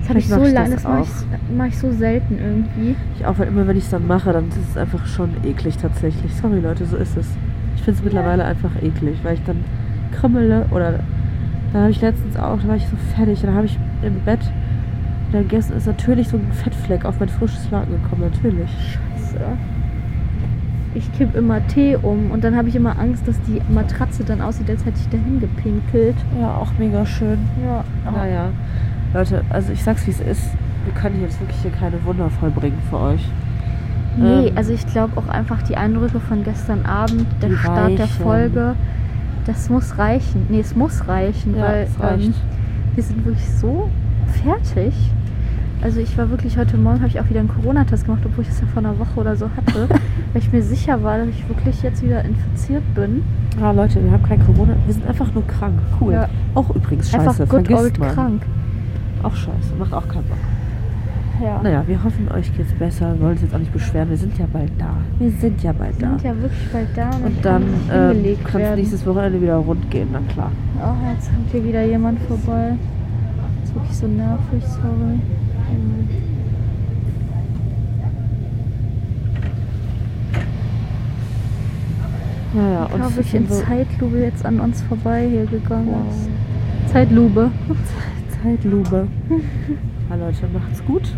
Das 0.00 0.08
habe 0.08 0.18
ich 0.18 0.28
so 0.28 0.44
lange, 0.44 0.74
das 0.74 0.82
das 0.82 0.84
mache 0.84 1.02
ich, 1.02 1.56
mach 1.56 1.66
ich 1.66 1.78
so 1.78 1.92
selten 1.92 2.36
irgendwie. 2.38 2.96
Ich 3.16 3.24
auch, 3.24 3.38
weil 3.38 3.46
immer 3.46 3.66
wenn 3.68 3.76
ich 3.76 3.84
es 3.84 3.90
dann 3.90 4.06
mache, 4.06 4.32
dann 4.32 4.48
ist 4.48 4.58
es 4.70 4.76
einfach 4.76 5.06
schon 5.06 5.30
eklig 5.44 5.76
tatsächlich. 5.76 6.34
Sorry 6.34 6.58
Leute, 6.58 6.84
so 6.86 6.96
ist 6.96 7.16
es. 7.16 7.28
Ich 7.76 7.82
finde 7.82 7.98
es 7.98 8.04
mittlerweile 8.04 8.44
einfach 8.44 8.70
eklig, 8.82 9.18
weil 9.22 9.34
ich 9.34 9.44
dann 9.44 9.58
krümmele 10.12 10.66
oder 10.72 11.00
da 11.72 11.80
habe 11.82 11.90
ich 11.90 12.00
letztens 12.00 12.36
auch, 12.36 12.60
da 12.60 12.68
war 12.68 12.76
ich 12.76 12.86
so 12.86 12.96
fertig, 13.14 13.40
dann 13.42 13.54
habe 13.54 13.66
ich 13.66 13.78
im 14.02 14.20
Bett 14.20 14.40
dann 15.30 15.42
gegessen, 15.42 15.76
ist 15.76 15.86
natürlich 15.86 16.28
so 16.28 16.36
ein 16.36 16.52
Fettfleck 16.52 17.04
auf 17.04 17.18
mein 17.18 17.28
frisches 17.28 17.70
Laken 17.70 18.02
gekommen, 18.02 18.22
natürlich. 18.22 18.70
Scheiße. 18.70 19.40
Ich 20.94 21.10
kipp 21.16 21.34
immer 21.34 21.66
Tee 21.68 21.96
um 21.96 22.30
und 22.30 22.44
dann 22.44 22.56
habe 22.56 22.68
ich 22.68 22.76
immer 22.76 22.98
Angst, 22.98 23.26
dass 23.26 23.40
die 23.42 23.60
Matratze 23.72 24.24
dann 24.24 24.40
aussieht, 24.42 24.68
als 24.68 24.84
hätte 24.84 24.98
ich 25.00 25.08
dahin 25.08 25.40
gepinkelt. 25.40 26.16
Ja, 26.40 26.54
auch 26.56 26.70
mega 26.78 27.06
schön. 27.06 27.38
Ja. 27.64 27.82
Naja, 28.10 28.50
Leute, 29.14 29.42
also 29.50 29.72
ich 29.72 29.82
sag's 29.82 30.06
wie 30.06 30.10
es 30.10 30.20
ist. 30.20 30.42
Wir 30.84 30.92
können 30.94 31.20
jetzt 31.22 31.40
wirklich 31.40 31.58
hier 31.62 31.70
keine 31.70 32.04
Wunder 32.04 32.28
vollbringen 32.28 32.78
für 32.90 32.98
euch. 32.98 33.26
Nee, 34.16 34.48
Ähm, 34.48 34.52
also 34.56 34.72
ich 34.72 34.86
glaube 34.86 35.16
auch 35.16 35.28
einfach 35.28 35.62
die 35.62 35.76
Eindrücke 35.76 36.20
von 36.20 36.44
gestern 36.44 36.84
Abend, 36.84 37.26
der 37.40 37.50
Start 37.56 37.90
der 37.98 38.00
reichen. 38.00 38.22
Folge, 38.22 38.74
das 39.46 39.70
muss 39.70 39.96
reichen. 39.96 40.46
Nee, 40.50 40.60
es 40.60 40.76
muss 40.76 41.08
reichen, 41.08 41.56
Ja, 41.56 41.62
weil 41.62 41.88
ähm, 42.18 42.34
wir 42.94 43.02
sind 43.02 43.24
wirklich 43.24 43.48
so 43.54 43.88
fertig. 44.44 44.92
Also 45.82 45.98
ich 46.00 46.16
war 46.16 46.30
wirklich 46.30 46.56
heute 46.56 46.76
Morgen, 46.76 46.98
habe 47.00 47.08
ich 47.08 47.18
auch 47.18 47.28
wieder 47.28 47.40
einen 47.40 47.48
Corona-Test 47.48 48.04
gemacht, 48.04 48.22
obwohl 48.24 48.42
ich 48.42 48.48
das 48.48 48.60
ja 48.60 48.66
vor 48.68 48.78
einer 48.84 48.96
Woche 49.00 49.18
oder 49.18 49.34
so 49.34 49.48
hatte, 49.56 49.88
weil 50.32 50.42
ich 50.42 50.52
mir 50.52 50.62
sicher 50.62 51.02
war, 51.02 51.18
dass 51.18 51.28
ich 51.28 51.48
wirklich 51.48 51.82
jetzt 51.82 52.02
wieder 52.04 52.24
infiziert 52.24 52.84
bin. 52.94 53.22
Ah, 53.60 53.72
Leute, 53.72 54.02
wir 54.02 54.12
haben 54.12 54.22
kein 54.22 54.44
Corona, 54.46 54.74
wir 54.86 54.94
sind 54.94 55.06
einfach 55.08 55.32
nur 55.34 55.44
krank. 55.46 55.74
Cool. 56.00 56.12
Ja. 56.12 56.28
Auch 56.54 56.70
übrigens 56.70 57.10
scheiße, 57.10 57.28
Einfach 57.30 57.38
good 57.48 57.66
vergisst 57.66 57.80
old 57.80 57.98
man. 57.98 58.14
krank. 58.14 58.42
Auch 59.24 59.34
scheiße, 59.34 59.74
macht 59.78 59.92
auch 59.92 60.06
keinen 60.06 60.24
Bock. 60.24 60.38
Ja. 61.42 61.60
Naja, 61.60 61.82
wir 61.88 62.04
hoffen, 62.04 62.30
euch 62.30 62.56
geht's 62.56 62.72
besser. 62.74 63.14
Wir 63.14 63.20
wollen 63.20 63.32
uns 63.32 63.42
jetzt 63.42 63.52
auch 63.54 63.58
nicht 63.58 63.72
beschweren. 63.72 64.08
Wir 64.10 64.16
sind 64.16 64.38
ja 64.38 64.46
bald 64.52 64.70
da. 64.78 64.94
Wir 65.18 65.30
sind 65.32 65.60
ja 65.64 65.72
bald 65.72 65.98
Wir 66.00 66.06
da. 66.06 66.18
sind 66.18 66.24
ja 66.24 66.40
wirklich 66.40 66.72
bald 66.72 66.88
da 66.94 67.10
und, 67.10 67.24
Und 67.24 67.44
dann 67.44 67.62
kann 67.88 68.10
ähm, 68.10 68.12
hingelegt 68.12 68.44
kann 68.44 68.60
es 68.60 68.66
werden. 68.68 68.78
nächstes 68.78 69.06
Wochenende 69.06 69.42
wieder 69.42 69.56
rund 69.56 69.90
gehen, 69.90 70.08
na 70.12 70.20
klar. 70.32 70.52
Oh, 70.78 71.10
jetzt 71.12 71.28
kommt 71.34 71.50
hier 71.50 71.64
wieder 71.64 71.84
jemand 71.84 72.20
vorbei. 72.20 72.74
Das 73.60 73.70
ist 73.70 73.74
wirklich 73.74 73.96
so 73.96 74.06
nervig, 74.06 74.62
sorry. 74.68 75.18
Naja, 82.54 82.86
Ich 82.86 82.94
und 82.94 83.00
glaube, 83.00 83.20
ich 83.20 83.34
in 83.34 83.48
Zeitlupe 83.48 84.18
jetzt 84.18 84.44
an 84.44 84.60
uns 84.60 84.82
vorbei 84.82 85.26
hier 85.30 85.46
gegangen 85.46 85.94
ist. 86.10 86.92
Zeitlupe. 86.92 87.50
Zeitlupe. 88.42 89.06
ja, 90.10 90.16
Leute, 90.16 90.48
macht's 90.52 90.84
gut. 90.84 91.14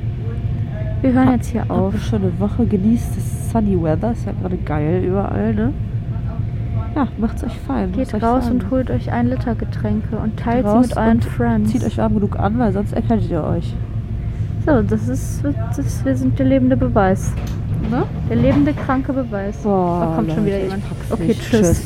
Wir 1.01 1.13
hören 1.13 1.33
jetzt 1.33 1.49
hier 1.49 1.69
auf. 1.71 1.93
eine 1.93 2.03
schöne 2.03 2.41
Woche. 2.41 2.65
Genießt 2.67 3.17
das 3.17 3.51
Sunny 3.51 3.81
Weather. 3.83 4.13
Ist 4.13 4.27
ja 4.27 4.33
gerade 4.41 4.57
geil 4.59 5.05
überall, 5.05 5.55
ne? 5.55 5.73
Ja, 6.95 7.09
macht's 7.19 7.43
euch 7.43 7.59
fein. 7.59 7.91
Geht 7.91 8.15
raus 8.15 8.45
sagen? 8.45 8.61
und 8.61 8.71
holt 8.71 8.91
euch 8.91 9.11
ein 9.11 9.29
Liter 9.29 9.57
Getränke 9.57 10.17
und 10.17 10.39
teilt 10.39 10.69
sie 10.69 10.79
mit 10.79 10.97
euren 10.97 11.21
Friends. 11.21 11.73
Zieht 11.73 11.85
euch 11.85 11.99
warm 11.99 12.15
genug 12.15 12.39
an, 12.39 12.59
weil 12.59 12.73
sonst 12.73 12.93
erkältet 12.93 13.31
ihr 13.31 13.43
euch. 13.43 13.75
So, 14.65 14.83
das 14.83 15.09
ist, 15.09 15.43
das 15.77 16.05
wir 16.05 16.17
sind 16.17 16.39
der 16.39 16.47
lebende 16.47 16.77
Beweis. 16.77 17.33
Ne? 17.91 18.05
Der 18.29 18.37
lebende 18.37 18.73
kranke 18.73 19.13
Beweis. 19.13 19.57
Boah, 19.59 20.07
da 20.07 20.17
kommt 20.17 20.33
schon 20.33 20.47
wieder 20.47 20.59
jemand. 20.59 20.83
Okay, 21.11 21.35
tschüss. 21.35 21.61
Tschüss. 21.61 21.83